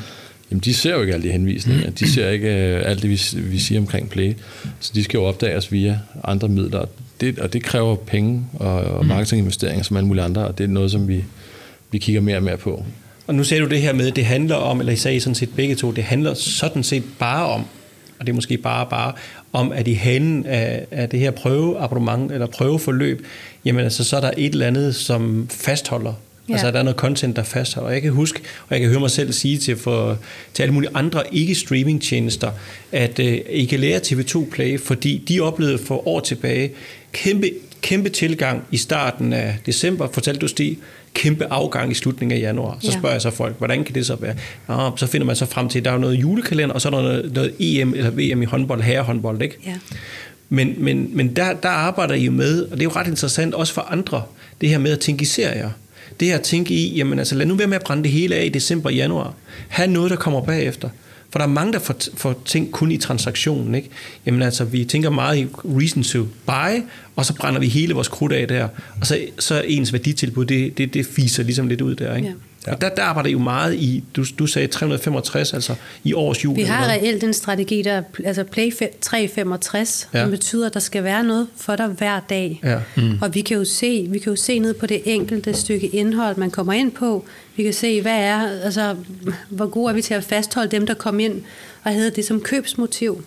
[0.50, 1.90] Jamen, de ser jo ikke alle de henvisninger.
[1.90, 4.34] De ser ikke øh, alt det, vi, vi siger omkring Play.
[4.80, 6.84] Så de skal jo opdages via andre midler.
[7.20, 10.68] Det, og det kræver penge og, og marketinginvesteringer som alle mulige andre, og det er
[10.68, 11.24] noget, som vi,
[11.90, 12.84] vi kigger mere og mere på.
[13.26, 15.34] Og nu sagde du det her med, at det handler om, eller I sagde sådan
[15.34, 17.64] set begge to, det handler sådan set bare om,
[18.18, 19.12] og det er måske bare bare,
[19.52, 23.26] om at i halen af, af det her prøveabonnement, eller prøveforløb,
[23.64, 26.14] jamen altså, så er der et eller andet, som fastholder.
[26.48, 26.54] Ja.
[26.54, 27.90] Altså, der er noget content, der fastholder.
[27.90, 30.18] Jeg kan huske, og jeg kan høre mig selv sige til, for,
[30.54, 32.50] til alle mulige andre ikke-streamingtjenester,
[32.92, 36.70] at øh, I kan lære TV2 Play, fordi de oplevede for år tilbage
[37.12, 40.78] kæmpe, kæmpe tilgang i starten af december, fortalte du Stig,
[41.14, 42.78] kæmpe afgang i slutningen af januar.
[42.80, 42.98] Så Ja.
[42.98, 44.34] spørger jeg så folk, hvordan kan det så være?
[44.68, 46.92] Nå, så finder man så frem til, at der er noget julekalender, og så er
[46.92, 49.56] der noget, noget EM eller VM i håndbold, herrehåndbold, ikke?
[49.66, 49.74] Ja.
[50.48, 53.54] Men, men, men der, der arbejder I jo med, og det er jo ret interessant
[53.54, 54.22] også for andre,
[54.60, 55.70] det her med at tænke i serier.
[56.20, 58.34] Det her at tænke i, jamen altså lad nu være med at brænde det hele
[58.36, 59.34] af i december og januar.
[59.68, 60.88] Ha' noget, der kommer bagefter.
[61.30, 63.74] For der er mange, der får, får ting kun i transaktionen.
[63.74, 63.88] Ikke?
[64.26, 66.84] Jamen altså, vi tænker meget i reason to buy,
[67.16, 68.68] og så brænder vi hele vores krudt af der.
[69.00, 72.16] Og så, så ens værditilbud, det, det, det fiser ligesom lidt ud der.
[72.16, 72.28] Ikke?
[72.28, 72.34] Ja.
[72.66, 72.72] Ja.
[72.72, 76.44] Og der, der arbejder I jo meget i, du, du sagde 365, altså i års
[76.44, 76.56] jul.
[76.56, 80.22] Vi har reelt en strategi, der altså Play fe- 365, Ja.
[80.22, 82.60] som betyder, at der skal være noget for dig hver dag.
[82.64, 82.78] Ja.
[82.96, 83.18] Mm.
[83.22, 86.36] Og vi kan, jo se, vi kan jo se ned på det enkelte stykke indhold,
[86.36, 87.24] man kommer ind på.
[87.56, 88.96] Vi kan se, hvad er, altså,
[89.48, 91.42] hvor gode er vi til at fastholde dem, der kom ind
[91.84, 93.24] og havde det som købsmotiv.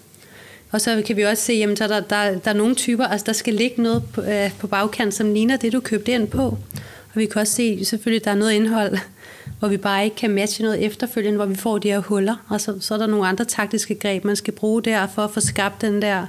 [0.71, 3.23] Og så kan vi også se, jamen, så der, der, der er nogle typer, altså
[3.25, 6.57] der skal ligge noget på, øh, på bagkant, som ligner det, du købte ind på.
[7.13, 8.97] Og vi kan også se, selvfølgelig, der er noget indhold,
[9.59, 12.35] hvor vi bare ikke kan matche noget efterfølgende, hvor vi får de her huller.
[12.49, 15.31] Og så, så er der nogle andre taktiske greb, man skal bruge der, for at
[15.33, 16.25] få skabt den der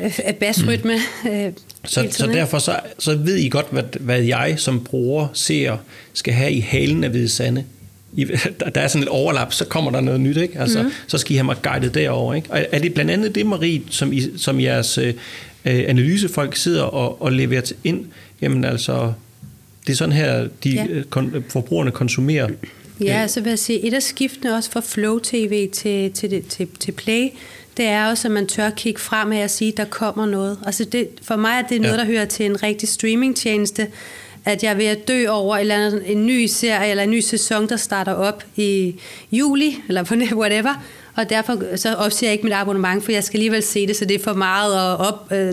[0.00, 0.94] øh, basrytme.
[1.30, 1.52] Øh,
[1.84, 5.76] Så, så derfor så, så ved I godt, hvad, hvad jeg som bruger, ser,
[6.12, 7.64] skal have i halen af Hvide Sande.
[8.16, 8.24] I,
[8.60, 10.58] der, der er sådan et overlap, så kommer der noget nyt, ikke?
[10.58, 10.90] Altså, mm.
[11.06, 12.50] Så skal I have mig guidet derover, ikke?
[12.50, 15.14] Og er det blandt andet det, Marie, som, I, som jeres øh,
[15.64, 18.04] analysefolk sidder og, og leverer til ind?
[18.42, 19.12] Jamen altså,
[19.86, 20.84] det er sådan her, de Ja.
[20.90, 21.02] ja.
[21.10, 22.48] kon, forbrugerne konsumerer.
[23.00, 26.68] Ja, så vil jeg sige, et af skiftene også fra Flow TV til, til, til,
[26.80, 27.28] til Play,
[27.76, 30.58] det er også, at man tør kigge fremad og sige, at der kommer noget.
[30.66, 32.00] Altså det, for mig er det noget, Ja.
[32.00, 33.86] der hører til en rigtig streamingtjeneste,
[34.44, 37.10] at jeg er ved at dø over et eller andet, en ny serie eller en
[37.10, 38.94] ny sæson, der starter op i
[39.32, 40.04] juli, eller
[40.42, 40.84] whatever,
[41.16, 44.04] og derfor så opsiger jeg ikke mit abonnement, for jeg skal alligevel se det, så
[44.04, 45.52] det er for meget at op, øh,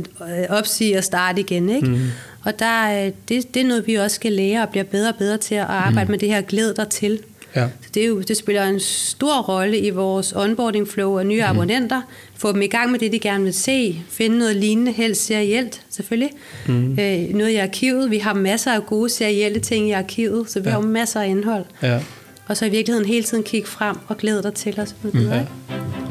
[0.49, 1.69] opsige og starte igen.
[1.69, 1.87] Ikke?
[1.87, 1.99] Mm.
[2.47, 5.15] Og der, øh, det, det er noget, vi også skal lære og bliver bedre og
[5.15, 6.11] bedre til at arbejde mm.
[6.11, 7.19] med det her glæd der til.
[7.55, 7.67] Ja.
[7.81, 11.41] Så det, er jo, det spiller en stor rolle i vores onboarding flow af nye
[11.41, 11.49] mm.
[11.49, 12.01] abonnenter.
[12.35, 14.01] Få dem i gang med det, de gerne vil se.
[14.09, 16.31] Finde noget lignende, helst serielt selvfølgelig.
[16.67, 16.99] Mm.
[16.99, 18.11] Øh, noget i arkivet.
[18.11, 20.75] Vi har masser af gode serielle ting i arkivet, så vi ja.
[20.75, 21.65] har masser af indhold.
[21.83, 21.99] Ja.
[22.47, 24.95] Og så i virkeligheden hele tiden kigge frem og glæde dig til os.
[25.03, 25.19] Mm.
[25.19, 25.45] Ja.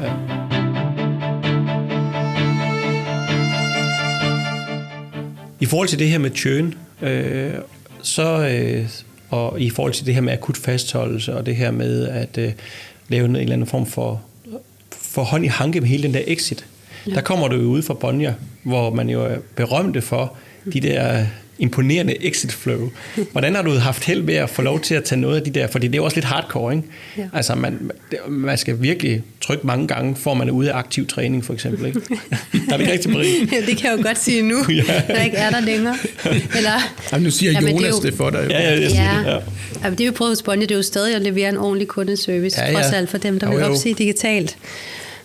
[0.01, 0.36] Ja.
[5.59, 7.53] I forhold til det her med churn, øh,
[8.01, 8.89] så, øh,
[9.29, 12.51] og i forhold til det her med akut fastholdelse, og det her med at øh,
[13.07, 14.21] lave en eller anden form for,
[14.91, 16.65] for hånd i hanke med hele den der exit,
[17.07, 17.13] ja.
[17.13, 18.33] der kommer du jo ud fra Bonja,
[18.63, 20.37] hvor man jo er berømte for,
[20.73, 21.25] de der
[21.59, 22.89] imponerende exit flow.
[23.31, 25.49] Hvordan har du haft held ved at få lov til at tage noget af de
[25.49, 26.87] der, fordi det er jo også lidt hardcore, ikke?
[27.17, 27.23] Ja.
[27.33, 27.91] Altså man,
[28.27, 31.85] man skal virkelig trykke mange gange, for man er ude af aktiv træning for eksempel,
[31.85, 31.99] ikke?
[32.51, 33.47] der er det ikke rigtig, Marie?
[33.51, 34.83] ja, det kan jeg jo godt sige nu, ja.
[35.07, 35.95] der ikke er der længere.
[36.57, 36.71] Eller,
[37.11, 38.43] Jamen, nu siger Jonas det, jo, det for dig.
[38.43, 38.49] Jo.
[38.49, 39.19] Ja, ja, jeg ja.
[39.19, 39.25] det.
[39.25, 39.39] Ja.
[39.83, 42.61] Jamen, det vi prøver hos Bonnie, det er jo stadig at levere en ordentlig kundeservice,
[42.61, 42.73] ja, ja.
[42.73, 44.57] trods alt for dem, der jo, vil opsige digitalt.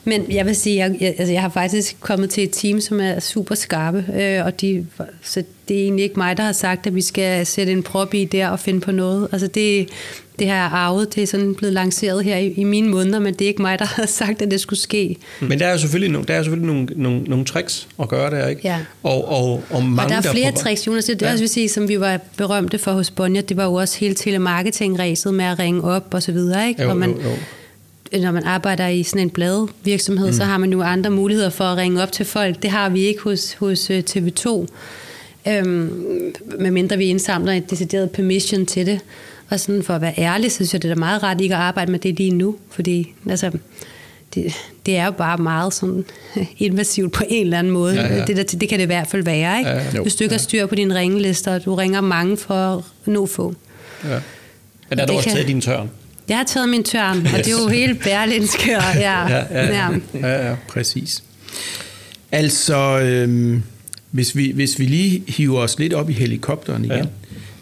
[0.04, 3.00] Men jeg vil sige, jeg, jeg, altså jeg har faktisk kommet til et team, som
[3.00, 4.86] er super skarpe, øh, og de,
[5.22, 5.42] så
[5.72, 8.24] det er egentlig ikke mig, der har sagt, at vi skal sætte en prop i
[8.24, 9.28] der og finde på noget.
[9.32, 9.88] Altså det,
[10.38, 13.42] det jeg arvet, det er sådan blevet lanceret her i, i mine måneder, men det
[13.42, 15.16] er ikke mig, der har sagt, at det skulle ske.
[15.40, 18.30] Men der er jo selvfølgelig nogle, der er selvfølgelig nogle, nogle, nogle tricks at gøre
[18.30, 18.60] der, ikke?
[18.64, 18.78] Ja.
[19.02, 21.04] Og, og, og, mange, og der er flere der tricks, Jonas.
[21.04, 21.32] Det er ja.
[21.32, 24.14] også vil sige, som vi var berømte for hos Bonja, det var jo også hele
[24.14, 26.82] telemarketing-ræset med at ringe op og så videre, ikke?
[26.82, 30.32] Jo, og man, jo, jo når man arbejder i sådan en bladvirksomhed, mm.
[30.32, 32.62] så har man jo andre muligheder for at ringe op til folk.
[32.62, 34.66] Det har vi ikke hos, hos øh, TV2,
[35.48, 39.00] øhm, medmindre vi indsamler et decideret permission til det.
[39.50, 41.60] Og sådan for at være ærlig, så synes jeg, det er meget ret ikke at
[41.60, 43.50] arbejde med det lige nu, fordi altså,
[44.34, 44.54] det,
[44.86, 46.04] det er jo bare meget sådan
[46.58, 47.94] invasivt på en eller anden måde.
[47.94, 48.24] Ja, ja.
[48.24, 49.70] Det, der, det kan det i hvert fald være, ikke?
[49.70, 50.00] Ja, ja.
[50.02, 53.26] Hvis du ikke har styr på dine ringelister, og du ringer mange for at nå
[53.26, 53.54] få.
[54.04, 54.08] Ja.
[54.88, 55.34] Men der er du også kan...
[55.34, 55.90] taget din tørn.
[56.28, 58.76] Jeg har taget min tørn, og det er jo helt bærlinske.
[58.76, 59.88] Og, ja, ja, ja, ja.
[60.14, 61.22] ja, ja, præcis.
[62.32, 63.62] Altså, øhm,
[64.12, 66.96] hvis, vi, hvis vi lige hiver os lidt op i helikopteren igen.
[66.98, 67.04] Ja.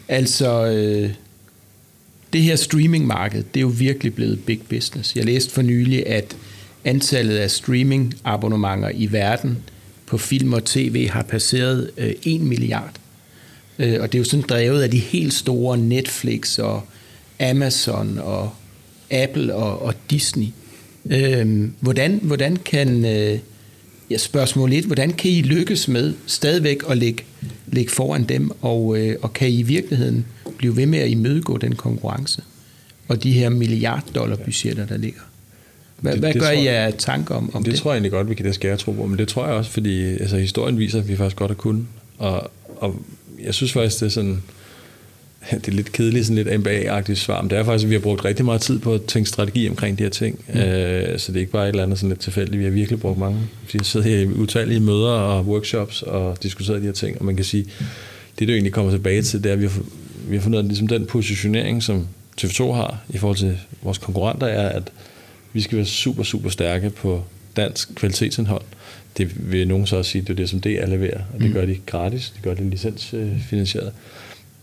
[0.07, 1.09] Altså, øh,
[2.33, 5.15] det her streamingmarked, det er jo virkelig blevet big business.
[5.15, 6.37] Jeg læste for nylig, at
[6.85, 9.57] antallet af streaming-abonnementer i verden
[10.05, 12.95] på film og tv har passeret øh, 1 milliard.
[13.79, 16.83] Øh, og det er jo sådan drevet af de helt store Netflix og
[17.39, 18.49] Amazon og
[19.11, 20.47] Apple og, og Disney.
[21.05, 23.39] Øhm, hvordan, hvordan kan, øh,
[24.11, 27.23] ja, spørgsmål 1, hvordan kan I lykkes med stadigvæk at ligge,
[27.67, 30.25] ligge foran dem, og, øh, og kan I i virkeligheden
[30.57, 32.41] blive ved med at imødegå den konkurrence
[33.07, 35.21] og de her milliard dollar budgetter, der ligger?
[35.99, 37.71] Hvad, det, hvad det gør I af tanker om, om det?
[37.71, 39.55] Det tror jeg egentlig godt, vi kan det skære tro på, men det tror jeg
[39.55, 41.85] også, fordi altså, historien viser, at vi faktisk godt har kunnet.
[42.17, 43.01] Og, og
[43.43, 44.43] jeg synes faktisk, det er sådan
[45.49, 48.01] det er lidt kedeligt, sådan lidt MBA-agtigt svar, men det er faktisk, at vi har
[48.01, 50.39] brugt rigtig meget tid på at tænke strategi omkring de her ting.
[50.53, 50.59] Mm.
[50.59, 52.59] Øh, så det er ikke bare et eller andet sådan lidt tilfældigt.
[52.59, 53.39] Vi har virkelig brugt mange.
[53.71, 57.25] Vi har siddet her i utallige møder og workshops og diskuteret de her ting, og
[57.25, 57.65] man kan sige,
[58.39, 59.81] det der egentlig kommer tilbage til, det er, at vi har,
[60.27, 62.07] vi har fundet, at ligesom den positionering, som
[62.41, 64.91] TV2 har i forhold til vores konkurrenter, er, at
[65.53, 67.23] vi skal være super, super stærke på
[67.55, 68.61] dansk kvalitetsindhold.
[69.17, 71.53] Det vil nogen så også sige, det er det, som DR leverer, og det mm.
[71.53, 73.91] gør de gratis, det gør det licensfinansieret.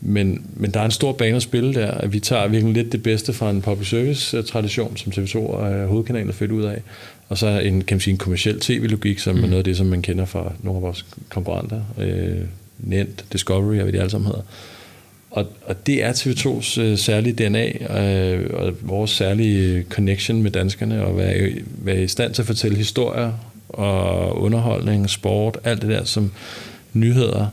[0.01, 2.92] Men, men der er en stor bane at spille der, at vi tager virkelig lidt
[2.92, 6.82] det bedste fra en public service-tradition, som TV2 og hovedkanalen er fedt ud af,
[7.28, 9.44] og så en, kan man sige, en kommersiel tv-logik, som mm.
[9.44, 12.44] er noget af det, som man kender fra nogle af vores konkurrenter, øh,
[12.78, 14.42] Nent, Discovery, og hvad de alle sammen hedder.
[15.30, 17.68] Og, og det er TV2's øh, særlige DNA,
[18.03, 22.76] øh, og vores særlige connection med danskerne, og være, være i stand til at fortælle
[22.76, 23.32] historier,
[23.68, 26.32] og underholdning, sport, alt det der, som
[26.92, 27.46] nyheder,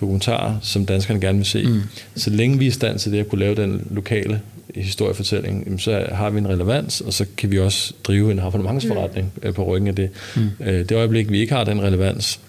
[0.00, 1.62] dokumentarer, som danskerne gerne vil se.
[1.62, 1.82] Mm.
[2.16, 4.40] Så længe vi er i stand til det at kunne lave den lokale
[4.74, 9.54] historiefortælling, så har vi en relevans, og så kan vi også drive en abonnementsforretning mm.
[9.54, 10.10] på ryggen af det.
[10.36, 10.50] Mm.
[10.60, 12.40] Øh, det øjeblik, vi ikke har den relevans,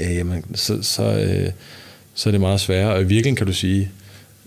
[0.00, 1.50] øh, jamen, så, så, øh,
[2.14, 2.94] så er det meget sværere.
[2.94, 3.90] Og i virkeligheden kan du sige,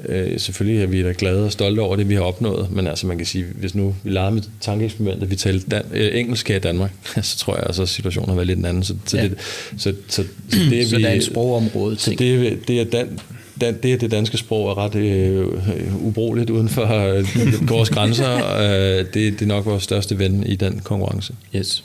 [0.06, 3.08] Øh, selvfølgelig er vi da glade og stolte over det, vi har opnået, men altså
[3.08, 6.48] man kan sige, hvis nu vi leger med tankeeksperiment, at vi taler dan- øh, engelsk
[6.50, 6.92] her i Danmark,
[7.22, 8.84] så tror jeg altså, at situationen har været lidt en anden.
[8.84, 9.24] Så, så, ja.
[9.24, 9.38] det,
[9.78, 12.20] så, så, så det er så vi, der er en sprogområde ting.
[12.20, 13.20] Så det, det er dan,
[13.62, 17.26] dan, det, er det danske sprog er ret øh, ubrugeligt uden for øh,
[17.74, 18.56] vores grænser.
[18.58, 21.34] Øh, det, det er nok vores største ven i den konkurrence.
[21.56, 21.84] Yes.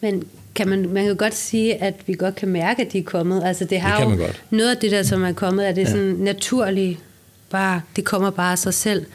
[0.00, 3.02] Men kan man, man kan godt sige, at vi godt kan mærke, at de er
[3.02, 3.42] kommet.
[3.44, 4.42] Altså det har det kan jo godt.
[4.50, 5.90] noget af det der, som er kommet, er det ja.
[5.90, 6.98] sådan naturligt
[7.50, 9.06] bare, det kommer bare af sig selv.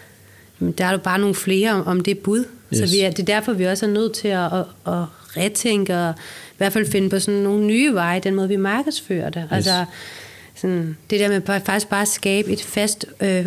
[0.60, 2.46] Men der er jo bare nogle flere om det bud.
[2.74, 2.80] Yes.
[2.80, 5.06] Så vi er, det er derfor, vi også er nødt til at, at, at
[5.38, 6.14] retænke og
[6.52, 9.44] i hvert fald finde på sådan nogle nye veje, den måde, vi markedsfører det.
[9.44, 9.52] Yes.
[9.52, 9.86] Altså,
[10.56, 13.46] sådan, det der med faktisk bare at skabe et fast øh,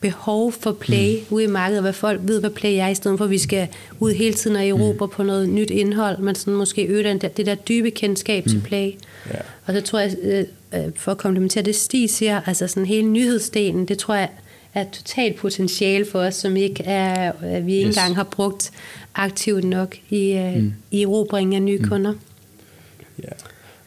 [0.00, 1.24] behov for play mm.
[1.30, 3.38] ude i markedet, og hvad folk ved, hvad play er, i stedet for, at vi
[3.38, 3.68] skal
[4.00, 5.12] ud hele tiden og erobre mm.
[5.12, 8.50] på noget nyt indhold, men sådan måske øge den der, det der dybe kendskab mm.
[8.50, 8.92] til play.
[9.30, 9.38] Ja.
[9.66, 10.44] Og så tror jeg, øh,
[10.74, 14.28] øh, for at komplementere det, Stig siger, altså sådan hele nyhedsdelen, det tror jeg
[14.74, 17.96] er totalt potentiale for os, som ikke er, at vi ikke yes.
[17.96, 18.70] engang har brugt
[19.14, 20.72] aktivt nok i, øh, mm.
[20.90, 21.88] i erobringen af nye mm.
[21.88, 22.14] kunder.
[23.22, 23.28] Ja,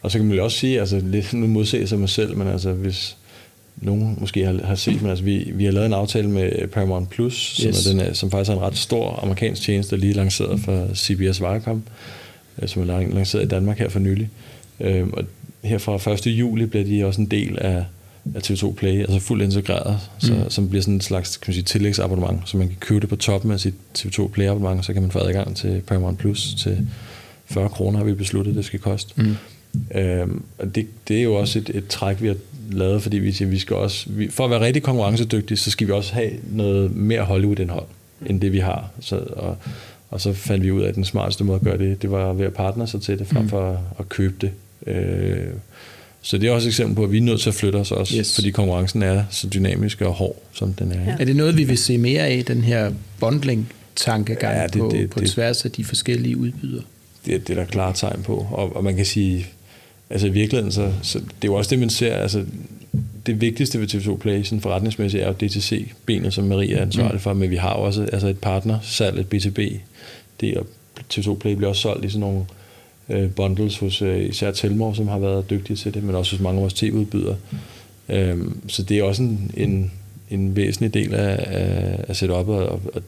[0.02, 2.48] og så kan man jo også sige, altså lidt nu modse sig mig selv, men
[2.48, 3.16] altså hvis
[3.76, 7.10] nogen måske har, har set, men altså vi, vi har lavet en aftale med Paramount
[7.10, 7.76] Plus, yes.
[7.76, 10.88] som, er den, som faktisk er en ret stor amerikansk tjeneste, der lige lanceret for
[10.94, 11.82] CBS Viacom,
[12.66, 14.30] som er lanceret i Danmark her for nylig.
[14.80, 15.24] Øhm, og
[15.64, 16.26] her fra 1.
[16.26, 17.84] juli bliver de også en del af,
[18.34, 20.50] af TV2 Play, altså fuldt integreret, så, mm.
[20.50, 23.16] som bliver sådan en slags kan man sige, tillægsabonnement, så man kan købe det på
[23.16, 26.86] toppen af sit TV2 Play abonnement, så kan man få adgang til Paramount Plus til
[27.46, 29.22] 40 kroner, har vi besluttet, det skal koste.
[29.22, 29.36] Mm.
[29.94, 32.36] Øhm, og det, det er jo også et, et træk, vi har
[32.70, 35.86] lavet, fordi vi siger, vi skal også, vi, for at være rigtig konkurrencedygtige, så skal
[35.86, 37.86] vi også have noget mere Hollywood-indhold,
[38.26, 38.90] end det vi har.
[39.00, 39.56] Så, og,
[40.10, 42.32] og så fandt vi ud af, at den smarteste måde at gøre det, det var
[42.32, 43.48] ved at partner sig til det, frem mm.
[43.48, 43.78] for mm.
[43.98, 44.50] at købe det.
[44.86, 45.46] Øh,
[46.26, 47.92] så det er også et eksempel på, at vi er nødt til at flytte os
[47.92, 48.34] også, yes.
[48.34, 51.04] fordi konkurrencen er så dynamisk og hård, som den er.
[51.04, 51.16] Ja.
[51.20, 55.10] Er det noget, vi vil se mere af, den her bundling-tankegang ja, det, på, det,
[55.10, 56.82] på det, tværs af de forskellige udbydere?
[57.26, 59.46] Det, det er der klare tegn på, og, og man kan sige,
[60.10, 62.44] altså i virkeligheden, så, så det er jo også det, man ser, altså
[63.26, 67.20] det vigtigste ved TV2 Play sådan forretningsmæssigt er jo DTC-benet, som Maria er ansvarlig mm.
[67.20, 69.78] for, men vi har også altså et partner, salg, et B2B.
[70.40, 70.66] Det og
[71.14, 72.46] TV2 Play bliver også solgt i sådan nogle øh,
[73.36, 76.58] bundles hos øh, især Telmor, som har været dygtige til det, men også hos mange
[76.58, 77.36] af vores tv-udbydere.
[78.08, 79.92] Øhm, så det er også en, en,
[80.30, 83.02] en væsentlig del af, af, af setup'et, og, og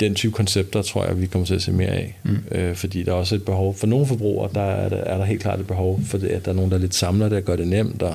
[0.00, 2.18] den type koncepter tror jeg, vi kommer til at se mere af.
[2.22, 2.36] Mm.
[2.50, 5.24] Øh, fordi der er også et behov, for nogle forbrugere, der er, der, er der
[5.24, 7.44] helt klart et behov for det, at der er nogen, der lidt samler det og
[7.44, 8.14] gør det nemt, og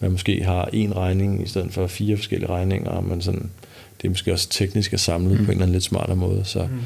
[0.00, 3.50] man måske har en regning i stedet for fire forskellige regninger, men sådan,
[4.02, 5.36] det er måske også teknisk at samle mm.
[5.36, 6.44] på en eller anden lidt smartere måde.
[6.44, 6.80] Så, mm.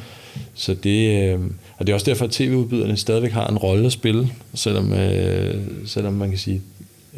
[0.60, 1.40] Så det, øh,
[1.76, 5.54] og det er også derfor, at tv-udbyderne stadigvæk har en rolle at spille, selvom, øh,
[5.86, 6.62] selvom man kan sige,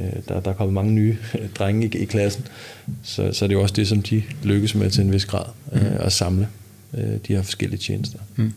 [0.01, 1.17] øh, der, der er kommet mange nye
[1.59, 2.47] drenge i, i klassen,
[3.03, 5.45] så, så det er jo også det, som de lykkes med til en vis grad,
[5.73, 5.97] øh, mm.
[6.01, 6.49] at samle
[6.95, 8.19] øh, de her forskellige tjenester.
[8.37, 8.53] Mm.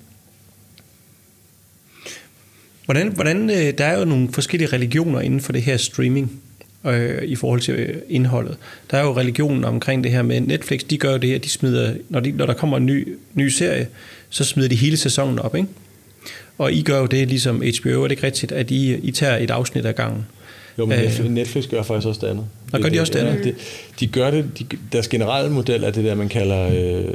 [2.86, 6.42] Hvordan, hvordan, øh, der er jo nogle forskellige religioner inden for det her streaming
[6.86, 8.58] øh, i forhold til øh, indholdet.
[8.92, 11.96] Der er jo religionen omkring det her med Netflix, de gør det her, de smider,
[12.10, 13.88] når, de, når der kommer en ny, ny serie,
[14.36, 15.70] så smider de hele sæsonen op, ikke?
[16.58, 19.38] Og I gør jo det ligesom HBO, er det ikke rigtigt, at I, I tager
[19.38, 20.26] et afsnit ad gangen?
[20.80, 22.46] Jo, men Netflix, Netflix gør faktisk også det andet.
[22.74, 23.46] Og gør de også det andet?
[23.46, 23.56] Ja, de,
[24.00, 27.06] de gør det, de, deres generelle model er det der, man kalder øh,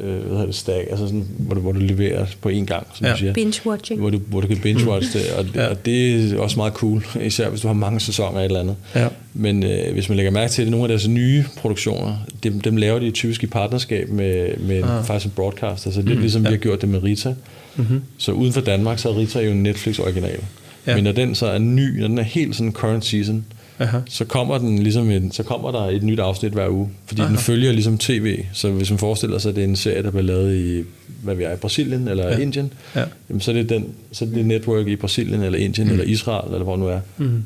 [0.00, 2.86] øh, hvad hedder det, stag, altså sådan, hvor, du, hvor du leverer på én gang,
[2.94, 3.12] som ja.
[3.12, 3.32] du siger.
[3.32, 3.98] Binge-watching.
[3.98, 5.66] Hvor du, hvor du kan binge-watch det, og, ja.
[5.66, 8.60] og det er også meget cool, især hvis du har mange sæsoner af et eller
[8.60, 8.76] andet.
[8.94, 9.08] Ja.
[9.34, 12.76] Men øh, hvis man lægger mærke til det, nogle af deres nye produktioner, dem, dem
[12.76, 15.04] laver de typisk i partnerskab med, med ah.
[15.04, 16.48] faktisk en broadcaster, så lidt mm, ligesom ja.
[16.48, 17.34] vi har gjort det med Rita.
[17.76, 18.02] Mm-hmm.
[18.18, 20.40] Så uden for Danmark, så er Rita jo en Netflix-original.
[20.86, 20.94] Ja.
[20.94, 23.44] Men når den så er ny, når den er helt sådan current season,
[23.78, 23.98] Aha.
[24.06, 27.30] så kommer den ligesom en, så kommer der et nyt afsnit hver uge, fordi Aha.
[27.30, 28.38] den følger ligesom tv.
[28.52, 30.84] Så hvis man forestiller sig, at det er en serie, der bliver lavet i,
[31.22, 32.38] hvad vi er, i Brasilien eller ja.
[32.38, 33.04] Indien, ja.
[33.28, 35.92] Jamen, så er det den, så er det network i Brasilien eller Indien mm.
[35.92, 37.00] eller Israel eller hvor nu er.
[37.18, 37.44] Mm.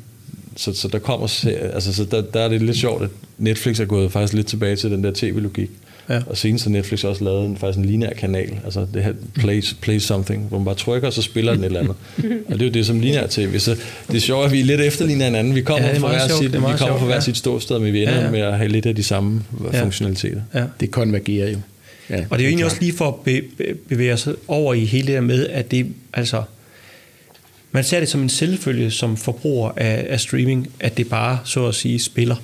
[0.55, 3.85] Så, så der kommer, altså så der, der er det lidt sjovt, at Netflix er
[3.85, 5.69] gået faktisk lidt tilbage til den der tv-logik.
[6.09, 6.21] Ja.
[6.25, 9.63] Og senest har Netflix også lavet en, faktisk en lineær kanal, altså det her play,
[9.81, 11.95] play something, hvor man bare trykker, og så spiller den et eller andet.
[12.47, 13.59] og det er jo det som lineær tv.
[13.59, 13.75] Så
[14.07, 15.55] det er sjovt, at vi er lidt efterligner hinanden.
[15.55, 17.21] Vi kommer ja, fra hver, sit, vi kommer fra hver ja.
[17.21, 18.31] sit ståsted, men vi ender ja, ja.
[18.31, 19.43] med at have lidt af de samme
[19.73, 19.83] ja.
[19.83, 20.41] funktionaliteter.
[20.53, 20.63] Ja.
[20.79, 21.57] Det konvergerer jo.
[22.09, 24.73] Ja, og det er jo egentlig også lige for at be, be, bevæge sig over
[24.73, 26.43] i hele det der med, at det, altså,
[27.71, 31.67] man ser det som en selvfølge som forbruger af, af streaming, at det bare, så
[31.67, 32.35] at sige, spiller.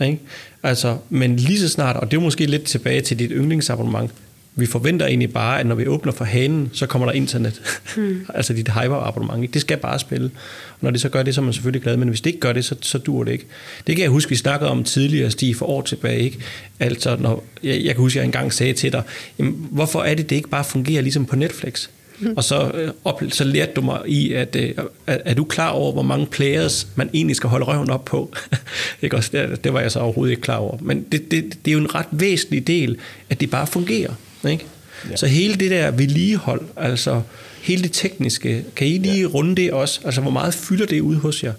[0.00, 0.20] Ikke?
[0.62, 4.10] Altså, men lige så snart, og det er måske lidt tilbage til dit yndlingsabonnement,
[4.58, 7.62] vi forventer egentlig bare, at når vi åbner for hanen, så kommer der internet.
[7.96, 8.26] Mm.
[8.34, 9.42] altså dit hyperabonnement.
[9.42, 9.52] Ikke?
[9.52, 10.30] Det skal bare spille.
[10.70, 11.96] Og når det så gør det, så er man selvfølgelig glad.
[11.96, 13.46] Men hvis det ikke gør det, så, så dur det ikke.
[13.86, 16.20] Det kan jeg huske, vi snakkede om tidligere, Stig, for år tilbage.
[16.20, 16.38] Ikke?
[16.80, 19.02] Altså, når, jeg, jeg kan huske, at jeg engang sagde til dig,
[19.38, 21.88] jamen, hvorfor er det, det ikke bare fungerer ligesom på Netflix?
[22.36, 24.70] Og så, øh, op, så lærte du mig i, at øh,
[25.06, 28.34] er, er du klar over, hvor mange players man egentlig skal holde røven op på?
[29.02, 29.30] ikke også?
[29.32, 30.78] Det, det var jeg så overhovedet ikke klar over.
[30.80, 32.96] Men det, det, det er jo en ret væsentlig del,
[33.30, 34.12] at det bare fungerer.
[34.48, 34.64] Ikke?
[35.10, 35.16] Ja.
[35.16, 37.22] Så hele det der vedligehold, altså
[37.62, 39.26] hele det tekniske, kan I lige ja.
[39.26, 40.00] runde det også?
[40.04, 41.52] Altså hvor meget fylder det ud hos jer?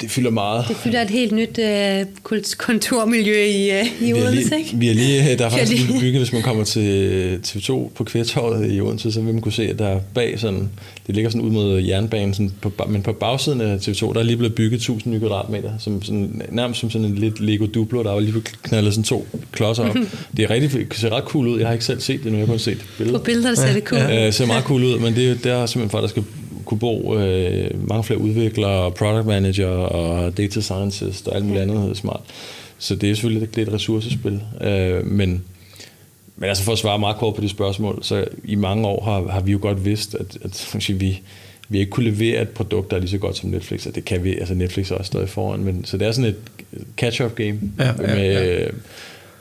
[0.00, 0.64] Det fylder meget.
[0.68, 4.70] Det fylder et helt nyt uh, kontormiljø i, uh, i Odense, ikke?
[4.74, 8.72] Vi er lige, der er faktisk lige bygget, hvis man kommer til TV2 på Kvægtorvet
[8.72, 10.68] i Odense, så vil man kunne se, at der bag sådan,
[11.06, 14.22] det ligger sådan ud mod jernbanen, sådan på, men på bagsiden af TV2, der er
[14.22, 18.02] lige blevet bygget 1000 nye kvadratmeter, som sådan, nærmest som sådan en lidt Lego Duplo,
[18.02, 19.96] der er lige knaldet sådan to klodser op.
[20.36, 21.58] det er rigtig, det ser ret cool ud.
[21.58, 23.18] Jeg har ikke selv set det, nu jeg har kun set billeder.
[23.18, 24.00] På billeder ser det cool.
[24.00, 26.24] Ja, det ser meget cool ud, men det, det er simpelthen for, at der skal
[26.64, 31.96] kunne bo øh, mange flere udviklere, product manager og data scientist og alt muligt andet
[31.96, 32.20] smart.
[32.78, 34.40] Så det er selvfølgelig lidt et ressourcespil.
[34.60, 35.44] Øh, men,
[36.36, 39.32] men altså for at svare meget kort på de spørgsmål, så i mange år har,
[39.32, 41.20] har vi jo godt vidst, at, at vi,
[41.68, 44.04] vi ikke kunne levere et produkt, der er lige så godt som Netflix, og det
[44.04, 46.36] kan vi, altså Netflix er også stadig foran, men, så det er sådan et
[46.96, 47.58] catch-up game.
[47.78, 48.66] Ja, ja, med, ja.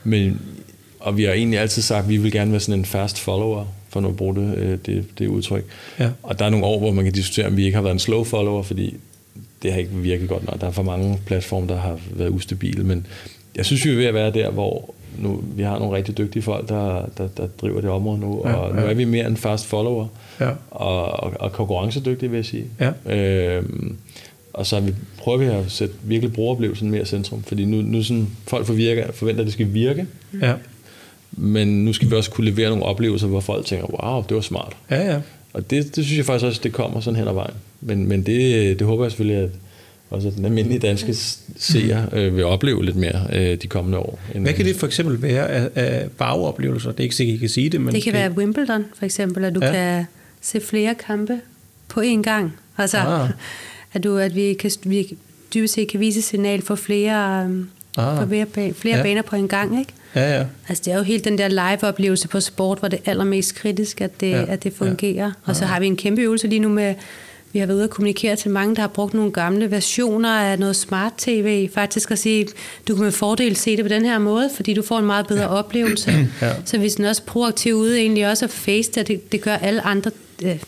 [0.03, 0.32] Med,
[0.99, 3.65] og vi har egentlig altid sagt, at vi vil gerne være sådan en fast follower,
[3.91, 5.65] for nu at bruge det, øh, det, det udtryk.
[5.99, 6.09] Ja.
[6.23, 7.99] Og der er nogle år, hvor man kan diskutere, om vi ikke har været en
[7.99, 8.95] slow follower, fordi
[9.63, 10.61] det har ikke virket godt nok.
[10.61, 13.07] Der er for mange platforme, der har været ustabile, men
[13.55, 16.43] jeg synes, vi er ved at være der, hvor nu, vi har nogle rigtig dygtige
[16.43, 18.89] folk, der, der, der driver det område nu, ja, og nu ja.
[18.89, 20.07] er vi mere en fast follower,
[20.39, 20.49] ja.
[20.71, 22.65] og, og, og konkurrencedygtige, vil jeg sige.
[22.79, 23.15] Ja.
[23.15, 23.97] Øhm,
[24.53, 28.03] og så vi, prøver vi at sætte virkelig brugeroplevelsen mere i centrum, fordi nu, nu
[28.03, 30.07] sådan, folk forvirker, forventer, at det skal virke,
[30.41, 30.53] ja.
[31.32, 34.41] Men nu skal vi også kunne levere nogle oplevelser, hvor folk tænker, wow, det var
[34.41, 34.73] smart.
[34.91, 35.21] Ja, ja.
[35.53, 37.53] Og det, det synes jeg faktisk også, det kommer sådan hen ad vejen.
[37.82, 39.49] Men, men det, det håber jeg selvfølgelig, at
[40.09, 41.13] også den almindelige danske
[41.57, 44.19] seer øh, vil opleve lidt mere øh, de kommende år.
[44.36, 46.91] Hvad kan det for eksempel være af, af farveoplevelser?
[46.91, 47.82] Det er ikke sikkert, I kan sige det.
[47.82, 48.19] Men det kan det...
[48.19, 49.71] være Wimbledon for eksempel, at du ja.
[49.71, 50.05] kan
[50.41, 51.39] se flere kampe
[51.88, 52.53] på én gang.
[52.77, 53.29] Altså, ah.
[53.93, 55.17] at, du, at vi, kan, vi
[55.53, 58.17] dybest set kan vise signal for flere, um, ah.
[58.17, 59.03] for flere, flere ja.
[59.03, 59.79] baner på en gang.
[59.79, 59.93] Ikke?
[60.16, 60.45] Ja, ja.
[60.68, 64.01] Altså, det er jo helt den der live-oplevelse på sport, hvor det er allermest kritisk,
[64.01, 64.45] at det, ja.
[64.47, 65.26] at det fungerer.
[65.26, 65.32] Ja.
[65.45, 66.95] Og så har vi en kæmpe øvelse lige nu med
[67.53, 70.59] vi har været ude og kommunikere til mange, der har brugt nogle gamle versioner af
[70.59, 72.47] noget smart tv, faktisk at sige,
[72.88, 75.28] du kan med fordel se det på den her måde, fordi du får en meget
[75.28, 75.47] bedre ja.
[75.47, 76.12] oplevelse.
[76.41, 76.53] ja.
[76.66, 79.82] Så hvis den også proaktiv ude egentlig også at face det, det, det gør alle
[79.82, 80.12] andre
[80.43, 80.59] øh,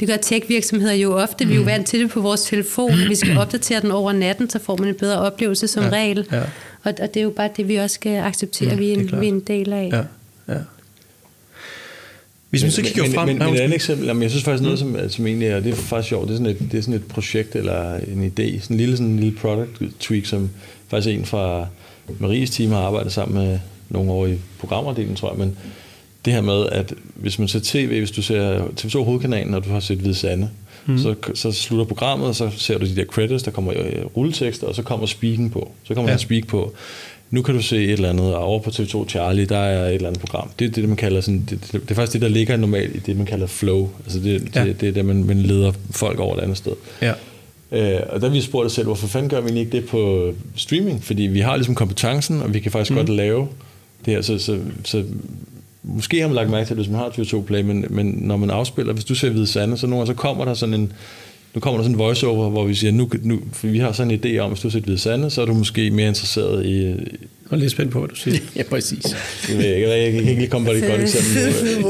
[0.00, 1.46] det gør tech-virksomheder jo ofte.
[1.46, 2.92] Vi er jo vant til det på vores telefon.
[3.08, 6.28] Vi skal opdatere den over natten, så får man en bedre oplevelse som ja, regel.
[6.32, 6.42] Ja.
[6.82, 9.20] Og, og det er jo bare det, vi også skal acceptere, ja, vi, er en,
[9.20, 9.90] vi er en del af.
[9.92, 10.02] Ja,
[10.54, 10.60] ja.
[12.50, 13.28] Hvis man så kigger men, frem...
[13.28, 15.72] Men, men et andet eksempel, jamen, jeg synes faktisk noget, som, som egentlig er, det
[15.72, 18.60] er faktisk sjovt, det er, sådan et, det er sådan et projekt eller en idé,
[18.60, 20.50] sådan en lille, sådan en lille product tweak, som
[20.88, 21.66] faktisk en fra
[22.18, 23.58] Maries team har arbejdet sammen med
[23.88, 25.56] nogle år i programafdelingen, tror jeg, men
[26.24, 29.70] det her med, at hvis man ser tv, hvis du ser TV2 Hovedkanalen, og du
[29.70, 30.50] har set Hvide Sande,
[30.86, 30.98] mm.
[30.98, 34.66] så, så slutter programmet, og så ser du de der credits, der kommer øh, rulletekster,
[34.66, 35.72] og så kommer speaken på.
[35.84, 36.12] Så kommer ja.
[36.12, 36.74] der speak på
[37.32, 39.94] nu kan du se et eller andet, og over på TV2 Charlie, der er et
[39.94, 40.50] eller andet program.
[40.58, 42.96] Det er det, man kalder sådan, det, det, det er faktisk det, der ligger normalt
[42.96, 43.90] i det, man kalder flow.
[44.04, 44.64] Altså det, ja.
[44.64, 46.72] det, det er det, man, man leder folk over et andet sted.
[47.02, 47.12] Ja.
[47.72, 51.04] Øh, og der vi spurgt os selv, hvorfor fanden gør vi ikke det på streaming?
[51.04, 52.96] Fordi vi har ligesom kompetencen, og vi kan faktisk mm.
[52.96, 53.48] godt lave
[54.04, 54.22] det her.
[54.22, 55.04] Så, så, så
[55.82, 58.36] måske har man lagt mærke til det, hvis man har TV2 Play, men, men når
[58.36, 60.92] man afspiller, hvis du ser Hvide Sande, så, nogle, så kommer der sådan en,
[61.54, 64.10] nu kommer der sådan en voiceover, hvor vi siger, nu, nu for vi har sådan
[64.10, 66.66] en idé om, hvis du har set Hvide Sande, så er du måske mere interesseret
[66.66, 66.94] i...
[67.50, 68.38] Og lidt spændt på, hvad du siger.
[68.56, 69.04] ja, præcis.
[69.48, 71.84] Jeg, ved, jeg, jeg, kan ikke lige komme på det godt eksempel.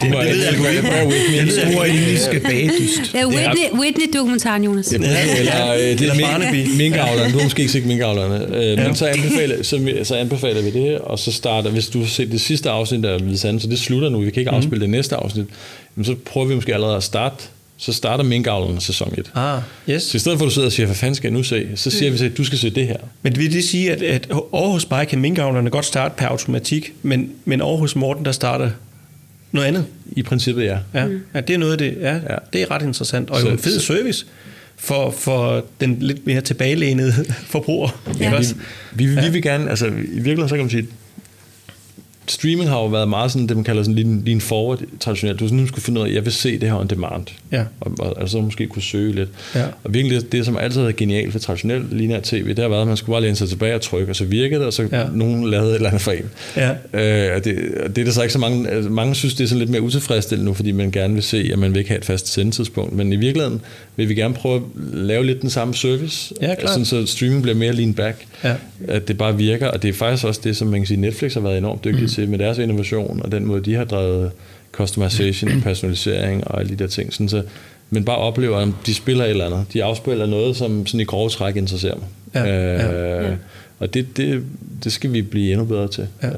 [0.00, 1.14] Det, det, ved jeg godt.
[1.56, 3.12] Det er urendiske bagedyst.
[3.12, 4.92] Det er Whitney, Whitney-dokumentaren, Jonas.
[4.92, 6.76] Jamen, eller, øh, det er Barnaby.
[6.76, 7.32] Minkavlerne.
[7.32, 8.56] Du har måske ikke set minkavlerne.
[8.56, 8.86] Øh, ja.
[8.86, 12.32] Men så anbefaler, så, så anbefaler vi det, og så starter, hvis du har set
[12.32, 14.80] det sidste afsnit af Hvide Sande, så det slutter nu, vi kan ikke afspille mm.
[14.80, 15.46] det næste afsnit,
[15.94, 17.44] men så prøver vi måske allerede at starte
[17.80, 19.30] så starter minkavlerne sæson 1.
[19.34, 20.02] Ah, yes.
[20.02, 21.68] Så i stedet for at du sidder og siger, hvad fanden skal jeg nu se,
[21.74, 22.20] så siger mm.
[22.20, 22.96] vi, at du skal se det her.
[23.22, 27.30] Men vil det sige, at, at Aarhus bare kan minkavlerne godt starte per automatik, men,
[27.44, 28.70] men Aarhus Morten, der starter
[29.52, 29.86] noget andet?
[30.12, 30.78] I princippet, ja.
[30.94, 31.20] Ja, mm.
[31.34, 31.96] ja det er noget af det.
[32.00, 32.36] Ja, ja.
[32.52, 33.30] Det er ret interessant.
[33.30, 34.26] Og så, jo en fed så, service
[34.76, 37.12] for, for den lidt mere tilbagelænede
[37.54, 38.02] forbruger.
[38.20, 38.38] Ja.
[38.38, 38.46] Vi,
[38.92, 40.88] vi, vi, vi vil gerne, altså i virkeligheden så kan man sige,
[42.30, 45.40] streaming har jo været meget sådan, det man kalder sådan lean, lean forward traditionelt.
[45.40, 47.26] Du sådan, skulle finde ud af, at jeg vil se det her on demand.
[47.52, 47.64] Ja.
[47.80, 49.28] Og, og altså måske kunne søge lidt.
[49.54, 49.64] Ja.
[49.84, 52.80] Og virkelig det, det, som altid været genialt for traditionelt lineær tv, det har været,
[52.80, 54.88] at man skulle bare læne sig tilbage og trykke, og så virkede det, og så
[54.92, 55.04] ja.
[55.12, 56.30] nogen lavede et eller andet for en.
[56.56, 56.70] Ja.
[56.70, 59.44] Øh, og det, og det er der så ikke så mange, altså mange synes, det
[59.44, 61.90] er sådan lidt mere utilfredsstillende nu, fordi man gerne vil se, at man vil ikke
[61.90, 62.96] have et fast sendetidspunkt.
[62.96, 63.60] Men i virkeligheden
[63.96, 64.62] vil vi gerne prøve at
[64.92, 66.70] lave lidt den samme service, ja, klart.
[66.70, 68.26] sådan, så streaming bliver mere lean back.
[68.44, 68.54] Ja.
[68.88, 71.34] At det bare virker, og det er faktisk også det, som man kan sige, Netflix
[71.34, 72.08] har været enormt dygtig mm.
[72.08, 74.30] til med deres innovation, og den måde, de har drevet
[74.72, 77.12] customization og personalisering og alle de der ting.
[77.12, 77.42] Sådan så,
[77.90, 79.64] men bare oplever, at de spiller et eller andet.
[79.72, 82.06] De afspiller noget, som sådan i grove træk interesserer mig.
[82.34, 83.36] Ja, øh, ja, ja.
[83.78, 84.44] Og det, det,
[84.84, 86.06] det skal vi blive endnu bedre til.
[86.22, 86.28] Ja.
[86.28, 86.34] Øh,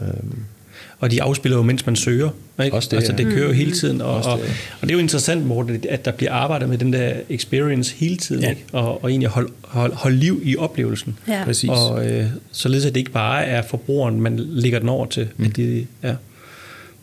[1.03, 2.31] og de afspiller jo, mens man søger.
[2.65, 2.77] Ikke?
[2.77, 4.01] Også det, altså, det kører jo hele tiden.
[4.01, 4.53] Og, og, det, ja.
[4.81, 8.17] og det er jo interessant, Morten, at der bliver arbejdet med den der experience hele
[8.17, 8.43] tiden.
[8.43, 8.51] Ja.
[8.51, 8.65] Ikke?
[8.73, 11.19] Og, og egentlig holde hold, hold liv i oplevelsen.
[11.29, 11.45] Ja.
[11.45, 11.71] Præcis.
[11.71, 15.29] Og øh, således at det ikke bare er forbrugeren, man lægger den over til.
[15.37, 15.45] Mm.
[15.45, 16.15] At de, ja.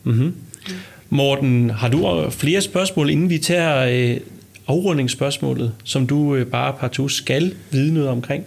[0.04, 0.34] mm-hmm.
[1.10, 4.18] Morten, har du flere spørgsmål, inden vi tager øh,
[4.68, 8.45] afrundingsspørgsmålet, som du øh, bare partout skal vide noget omkring?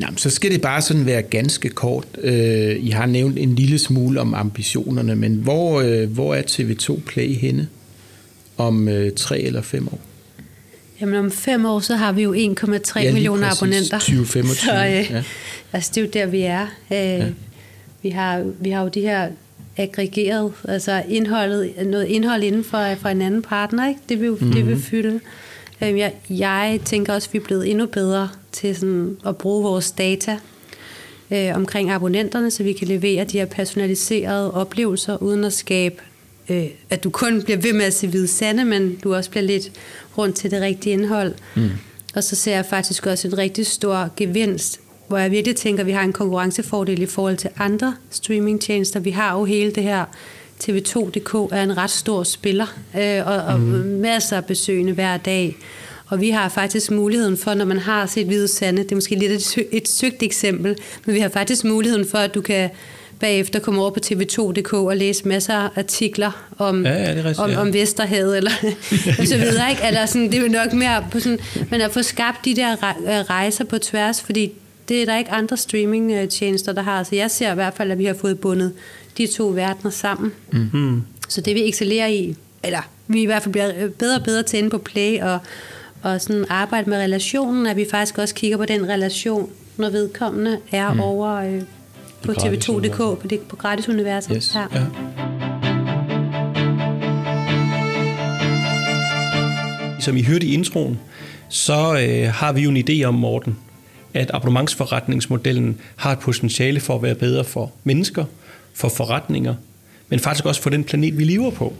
[0.00, 2.06] Jamen, så skal det bare sådan være ganske kort.
[2.22, 7.00] Øh, I har nævnt en lille smule om ambitionerne, men hvor, øh, hvor er TV2
[7.06, 7.68] Play henne
[8.56, 10.00] om øh, tre eller fem år?
[11.00, 13.62] Jamen om fem år, så har vi jo 1,3 ja, millioner præcis.
[13.62, 13.98] abonnenter.
[13.98, 14.54] 2025.
[14.54, 15.22] Så, øh, ja.
[15.72, 16.62] Altså det er jo der, vi er.
[16.90, 17.26] Øh, ja.
[18.02, 19.28] vi, har, vi har jo de her
[19.76, 24.00] aggregeret, altså indholdet, noget indhold inden for, for en anden partner, ikke?
[24.08, 24.52] Det vil, mm-hmm.
[24.52, 24.82] det vil mhm.
[24.82, 25.20] fylde.
[25.82, 29.62] Øh, jeg, jeg tænker også, at vi er blevet endnu bedre til sådan at bruge
[29.62, 30.38] vores data
[31.30, 36.02] øh, omkring abonnenterne, så vi kan levere de her personaliserede oplevelser, uden at skabe
[36.48, 39.44] øh, at du kun bliver ved med at se hvide sande, men du også bliver
[39.44, 39.72] lidt
[40.18, 41.34] rundt til det rigtige indhold.
[41.56, 41.70] Mm.
[42.14, 45.86] Og så ser jeg faktisk også en rigtig stor gevinst, hvor jeg virkelig tænker, at
[45.86, 49.00] vi har en konkurrencefordel i forhold til andre streamingtjenester.
[49.00, 50.04] Vi har jo hele det her
[50.64, 52.66] TV2.dk er en ret stor spiller,
[52.98, 53.66] øh, og, og mm.
[54.00, 55.56] masser af besøgende hver dag.
[56.08, 59.14] Og vi har faktisk muligheden for, når man har set Hvide Sande, det er måske
[59.14, 62.70] lidt et, et søgt eksempel, men vi har faktisk muligheden for, at du kan
[63.20, 67.50] bagefter komme over på tv2.dk og læse masser af artikler om, ja, ja, rigtigt, om,
[67.50, 67.60] ja.
[67.60, 68.50] om Vesterhavet, eller
[69.20, 69.82] og så videre, ikke?
[69.86, 71.38] Eller sådan, det er nok mere på sådan,
[71.70, 72.76] men at få skabt de der
[73.30, 74.52] rejser på tværs, fordi
[74.88, 77.02] det er der ikke andre streamingtjenester, der har.
[77.02, 78.72] Så jeg ser i hvert fald, at vi har fået bundet
[79.18, 80.32] de to verdener sammen.
[80.52, 81.02] Mm-hmm.
[81.28, 84.58] Så det vi excellerer i, eller vi i hvert fald bliver bedre og bedre til
[84.58, 85.38] inde på Play og,
[86.02, 90.58] og sådan arbejde med relationen, at vi faktisk også kigger på den relation, når vedkommende
[90.72, 91.00] er mm.
[91.00, 91.62] over øh,
[92.22, 94.32] på tv2.dk, på, det, på gratis universet.
[94.36, 94.54] Yes.
[94.54, 94.60] Ja.
[94.74, 94.84] Ja.
[100.00, 101.00] Som I hørte i introen,
[101.48, 103.58] så øh, har vi jo en idé om, Morten,
[104.14, 108.24] at abonnementsforretningsmodellen har et potentiale for at være bedre for mennesker,
[108.74, 109.54] for forretninger,
[110.08, 111.74] men faktisk også for den planet, vi lever på.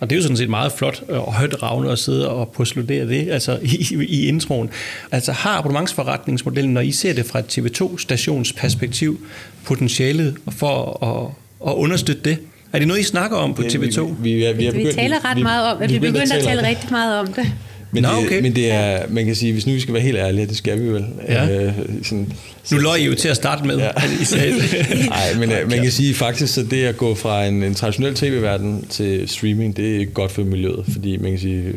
[0.00, 3.08] Og det er jo sådan set meget flot og højt ravne at sidde og postulere
[3.08, 4.70] det altså i, i introen.
[5.12, 9.20] Altså har abonnementsforretningsmodellen, når I ser det fra et TV2-stations perspektiv,
[9.64, 12.38] potentialet for at, at understøtte det?
[12.72, 14.00] Er det noget, I snakker om på TV2?
[14.00, 15.88] Vi, vi, vi, vi, vi taler ret vi, meget om det.
[15.88, 17.52] Vi, vi begynder at tale rigtig meget om det.
[17.92, 18.34] Men, Nå, okay.
[18.34, 20.56] det, men det er, man kan sige, hvis nu vi skal være helt ærlige, det
[20.56, 21.04] skal vi vel.
[21.28, 21.64] Ja.
[21.64, 21.72] Øh,
[22.02, 22.32] sådan,
[22.72, 23.78] nu løg I jo til at starte med.
[23.78, 23.90] Ja.
[25.06, 28.14] Nej, men øh, man kan sige faktisk, at det at gå fra en, en traditionel
[28.14, 31.72] tv-verden til streaming, det er godt for miljøet, fordi man kan sige,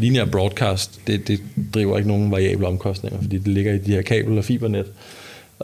[0.00, 1.40] linear broadcast, det, det
[1.74, 4.86] driver ikke nogen variable omkostninger, fordi det ligger i de her kabel- og fibernet.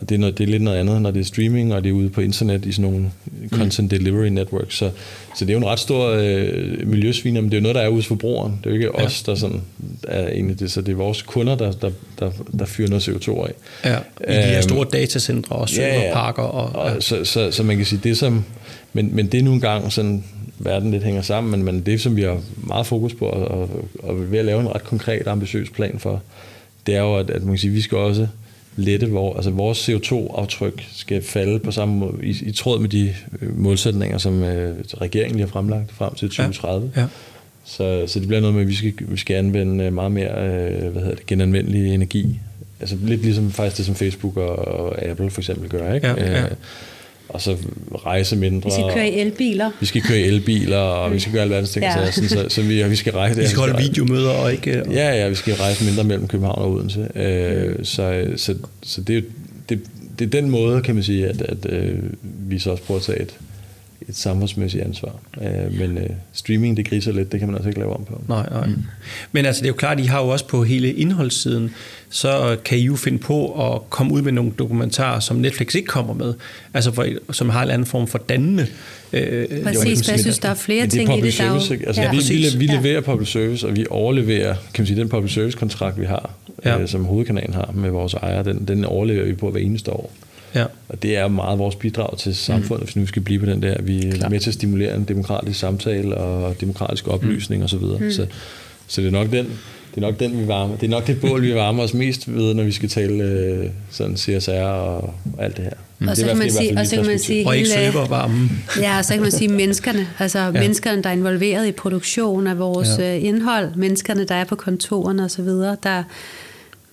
[0.01, 1.89] Og det er, noget, det er lidt noget andet, når det er streaming, og det
[1.91, 3.11] er ude på internet i sådan nogle
[3.51, 4.77] content delivery networks.
[4.77, 4.91] Så,
[5.37, 7.81] så det er jo en ret stor øh, miljøsviner, men det er jo noget, der
[7.81, 8.53] er hos forbrugeren.
[8.53, 9.05] Det er jo ikke ja.
[9.05, 9.61] os, der sådan
[10.09, 13.47] er egentlig det, så det er vores kunder, der, der, der, der fyrer noget CO2
[13.47, 13.53] af.
[13.85, 13.97] Ja,
[14.35, 16.43] i de her store datacentre og serverparker.
[16.43, 16.55] Ja, ja.
[16.55, 16.97] Og, ja.
[16.97, 18.45] og, så, så, så man kan sige, det som,
[18.93, 20.25] men, men det er nu engang sådan,
[20.59, 23.71] verden lidt hænger sammen, men, men det, som vi har meget fokus på, og, og,
[24.03, 26.23] og ved at lave en ret konkret, ambitiøs plan for,
[26.87, 28.29] det er jo, at, at man kan sige, vi skal også
[28.81, 33.15] lette, hvor, altså vores CO2-aftryk skal falde på samme måde, i, i tråd med de
[33.43, 36.91] øh, målsætninger, som øh, regeringen lige har fremlagt frem til 2030.
[36.97, 37.01] Ja.
[37.01, 37.07] Ja.
[37.65, 40.31] Så, så det bliver noget med, at vi skal, vi skal anvende øh, meget mere
[40.31, 42.39] øh, hvad hedder det, genanvendelig energi.
[42.81, 45.95] Altså lidt ligesom faktisk det, som Facebook og, og Apple for eksempel gør.
[45.95, 46.07] Ikke?
[46.07, 46.43] Ja, ja.
[46.43, 46.51] Øh,
[47.35, 47.57] og så
[48.05, 48.71] rejse mindre.
[48.71, 49.71] Vi skal køre i elbiler.
[49.81, 51.85] Vi skal køre i elbiler, og vi skal gøre verdens ting.
[51.85, 52.11] Ja.
[52.11, 53.41] Så, så, så vi, vi skal rejse...
[53.41, 54.83] Vi skal holde videomøder og ikke...
[54.87, 54.93] Og...
[54.93, 57.09] Ja, ja, vi skal rejse mindre mellem København og Odense.
[57.15, 59.23] Øh, så, så, så det, er,
[59.69, 59.81] det,
[60.19, 63.07] det er den måde, kan man sige, at, at øh, vi så også prøver at
[63.07, 63.35] tage et,
[64.09, 65.21] et samfundsmæssigt ansvar.
[65.43, 68.23] Øh, men øh, streaming, det griser lidt, det kan man altså ikke lave om på.
[68.29, 68.67] Nej, nej.
[68.67, 68.83] Mm.
[69.33, 71.75] Men altså, det er jo klart, I har jo også på hele indholdssiden,
[72.11, 75.87] så kan I jo finde på at komme ud med nogle dokumentarer, som Netflix ikke
[75.87, 76.35] kommer med,
[76.75, 78.67] altså for, som har en anden form for dannende.
[79.13, 82.03] Øh, Præcis, jeg synes, der er flere det er ting i det, der service, altså,
[82.03, 82.11] ja.
[82.11, 85.59] vi, vi, vi leverer public service, og vi overleverer, kan man sige, den public service
[85.59, 86.31] kontrakt, vi har,
[86.65, 86.81] ja.
[86.81, 90.13] øh, som hovedkanalen har med vores ejere, den, den overlever vi på hver eneste år.
[90.55, 90.65] Ja.
[90.89, 92.85] Og det er meget vores bidrag til samfundet, mm.
[92.85, 93.83] hvis nu vi skal blive på den der.
[93.83, 94.29] Vi er Klar.
[94.29, 97.65] med til at stimulere en demokratisk samtale og demokratisk oplysning mm.
[97.65, 97.81] osv.
[97.81, 98.11] Så, mm.
[98.11, 98.27] så,
[98.87, 99.47] så det er nok den,
[99.95, 100.77] det er nok den, vi varmer.
[100.77, 103.67] Det er nok det bål, vi varmer os mest ved, når vi skal tale øh,
[103.91, 105.73] sådan CSR og, og alt det her.
[105.99, 106.09] Mm.
[106.09, 108.51] Og så kan man sige, og så kan man sige og ikke varme.
[108.81, 110.51] Ja, og så kan man sige menneskerne, altså ja.
[110.51, 113.17] menneskerne, der er involveret i produktion af vores ja.
[113.17, 115.49] Øh, indhold, menneskerne, der er på kontorerne osv.,
[115.83, 116.03] der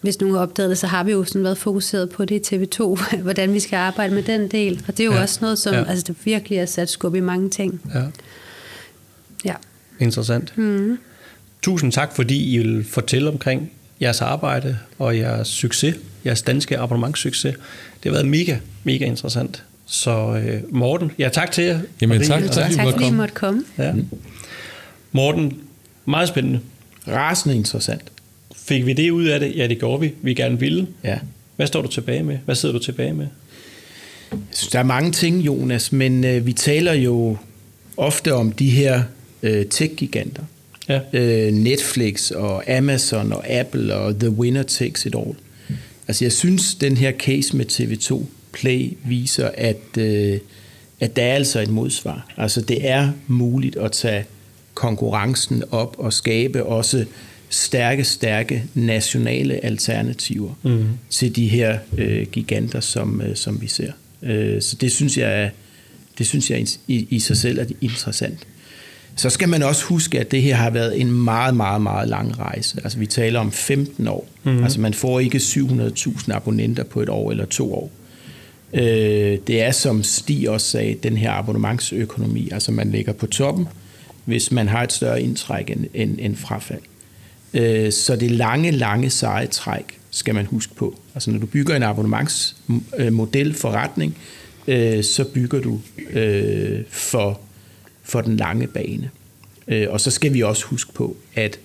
[0.01, 2.55] hvis nogen har opdaget det, så har vi jo sådan været fokuseret på det i
[2.55, 4.83] TV2, hvordan vi skal arbejde med den del.
[4.87, 5.21] Og det er jo ja.
[5.21, 5.83] også noget, som ja.
[5.83, 7.81] altså, det virkelig er sat skub i mange ting.
[7.93, 8.03] Ja.
[9.45, 9.53] ja.
[9.99, 10.57] Interessant.
[10.57, 10.97] Mm.
[11.61, 13.71] Tusind tak, fordi I vil fortælle omkring
[14.01, 15.95] jeres arbejde og jeres succes,
[16.25, 17.55] jeres danske abonnementssucces.
[18.03, 19.63] Det har været mega, mega interessant.
[19.85, 21.79] Så øh, Morten, ja tak til jer.
[22.01, 23.63] Jamen tak, tak, tak, tak fordi I måtte komme.
[23.77, 23.93] Ja.
[25.11, 25.61] Morten,
[26.05, 26.59] meget spændende.
[27.07, 28.11] Rasende interessant.
[28.67, 29.55] Fik vi det ud af det?
[29.55, 30.13] Ja, det gjorde vi.
[30.21, 30.87] Vi gerne ville.
[31.03, 31.19] Ja.
[31.55, 32.37] Hvad står du tilbage med?
[32.45, 33.27] Hvad sidder du tilbage med?
[34.31, 37.37] Jeg synes, der er mange ting, Jonas, men øh, vi taler jo
[37.97, 39.03] ofte om de her
[39.43, 40.43] øh, tech-giganter.
[40.89, 40.99] Ja.
[41.13, 45.35] Øh, Netflix og Amazon og Apple og The Winner Takes It All.
[46.07, 50.39] Altså jeg synes, den her case med TV2 Play viser, at, øh,
[50.99, 52.33] at der er altså et modsvar.
[52.37, 54.25] Altså det er muligt at tage
[54.73, 57.05] konkurrencen op og skabe også
[57.49, 60.85] stærke, stærke nationale alternativer mm.
[61.09, 63.91] til de her øh, giganter, som, øh, som vi ser.
[64.23, 65.51] Øh, så det synes jeg,
[66.17, 68.47] det synes jeg i, i sig selv er interessant.
[69.15, 72.39] Så skal man også huske, at det her har været en meget, meget, meget lang
[72.39, 72.81] rejse.
[72.83, 74.27] Altså vi taler om 15 år.
[74.43, 74.63] Mm-hmm.
[74.63, 77.91] Altså man får ikke 700.000 abonnenter på et år eller to år.
[78.73, 82.49] Øh, det er som Stig også sagde, den her abonnementsøkonomi.
[82.51, 83.67] Altså man ligger på toppen,
[84.25, 86.81] hvis man har et større indtræk end, end, end frafald.
[87.53, 90.99] Øh, så det lange, lange seje træk skal man huske på.
[91.15, 94.17] Altså når du bygger en abonnementsmodel forretning,
[94.67, 95.79] øh, så bygger du
[96.09, 97.39] øh, for,
[98.03, 99.09] for den lange bane.
[99.89, 101.59] Og så skal vi også huske på, at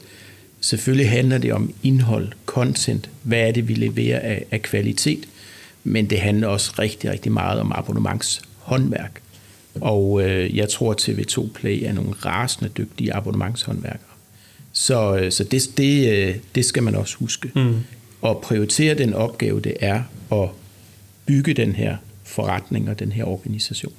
[0.61, 5.29] selvfølgelig handler det om indhold, content, hvad er det, vi leverer af, af kvalitet,
[5.85, 9.23] men det handler også rigtig, rigtig meget om abonnementshåndværk.
[9.81, 14.12] Og øh, jeg tror, at TV2 Play er nogle rasende dygtige abonnementshåndværkere.
[14.73, 17.51] Så, øh, så det, det, øh, det skal man også huske.
[17.55, 17.75] Mm.
[18.23, 20.03] Og prioritere den opgave, det er
[20.33, 20.49] at
[21.27, 23.93] bygge den her forretning og den her organisation.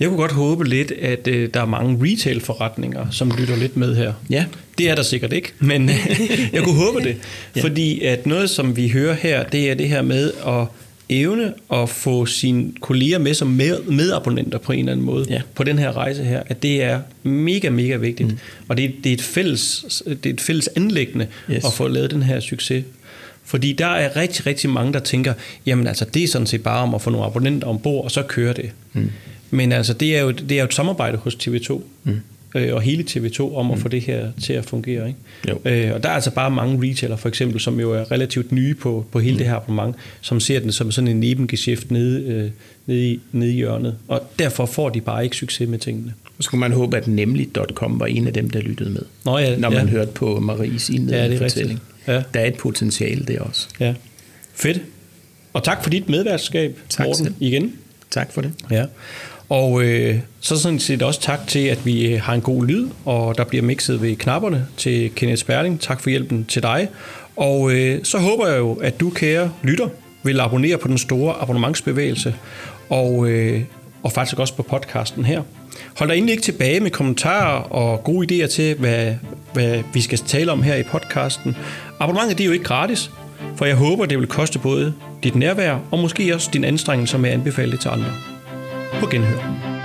[0.00, 3.96] Jeg kunne godt håbe lidt, at øh, der er mange retail-forretninger, som lytter lidt med
[3.96, 4.12] her.
[4.30, 4.44] Ja.
[4.78, 5.90] Det er der sikkert ikke, men
[6.52, 7.16] jeg kunne håbe det.
[7.56, 7.62] ja.
[7.62, 10.66] Fordi at noget, som vi hører her, det er det her med at
[11.08, 15.42] evne at få sine kolleger med som med, medabonnenter på en eller anden måde ja.
[15.54, 18.28] på den her rejse her, at det er mega, mega vigtigt.
[18.28, 18.38] Mm.
[18.68, 21.64] Og det, det, er et fælles, det er et fælles anlæggende yes.
[21.64, 22.84] at få lavet den her succes.
[23.44, 25.34] Fordi der er rigtig, rigtig mange, der tænker,
[25.66, 28.22] jamen altså, det er sådan set bare om at få nogle abonnenter ombord, og så
[28.22, 28.70] kører det.
[28.92, 29.10] Mm.
[29.50, 31.80] Men altså, det er, jo, det er jo et samarbejde hos TV2.
[32.04, 32.20] Mm
[32.56, 33.82] øh, og hele TV2 om at mm.
[33.82, 35.08] få det her til at fungere.
[35.08, 35.18] Ikke?
[35.48, 35.58] Jo.
[35.64, 38.74] Øh, og der er altså bare mange retailer, for eksempel, som jo er relativt nye
[38.74, 39.38] på, på hele mm.
[39.38, 42.50] det her abonnement, som ser den som sådan en nebengeschæft nede, øh,
[42.86, 43.96] nede, i, nede i hjørnet.
[44.08, 46.14] Og derfor får de bare ikke succes med tingene.
[46.36, 49.02] Så skulle man håbe, at nemlig.com var en af dem, der lyttede med.
[49.24, 49.90] Nå, ja, når man ja.
[49.90, 51.82] hørte på Maries indledende ja, fortælling.
[52.06, 52.22] Ja.
[52.34, 53.68] Der er et potentiale der også.
[53.80, 53.94] Ja.
[54.54, 54.80] Fedt.
[55.52, 57.34] Og tak for dit medværtskab, tak Morten, selv.
[57.40, 57.72] igen.
[58.10, 58.52] Tak for det.
[58.70, 58.84] Ja.
[59.48, 62.88] Og øh, så sådan set også tak til, at vi øh, har en god lyd,
[63.04, 65.80] og der bliver mixet ved knapperne til Kenneth Sperling.
[65.80, 66.88] Tak for hjælpen til dig.
[67.36, 69.88] Og øh, så håber jeg jo, at du, kære lytter,
[70.22, 72.34] vil abonnere på den store abonnementsbevægelse,
[72.88, 73.62] og, øh,
[74.02, 75.42] og faktisk også på podcasten her.
[75.98, 79.14] Hold dig endelig ikke tilbage med kommentarer og gode idéer til, hvad,
[79.52, 81.56] hvad vi skal tale om her i podcasten.
[82.00, 83.10] Abonnementet det er jo ikke gratis,
[83.56, 87.30] for jeg håber, det vil koste både dit nærvær og måske også din anstrengelse med
[87.30, 88.35] at anbefale det til andre.
[89.00, 89.75] På genhør.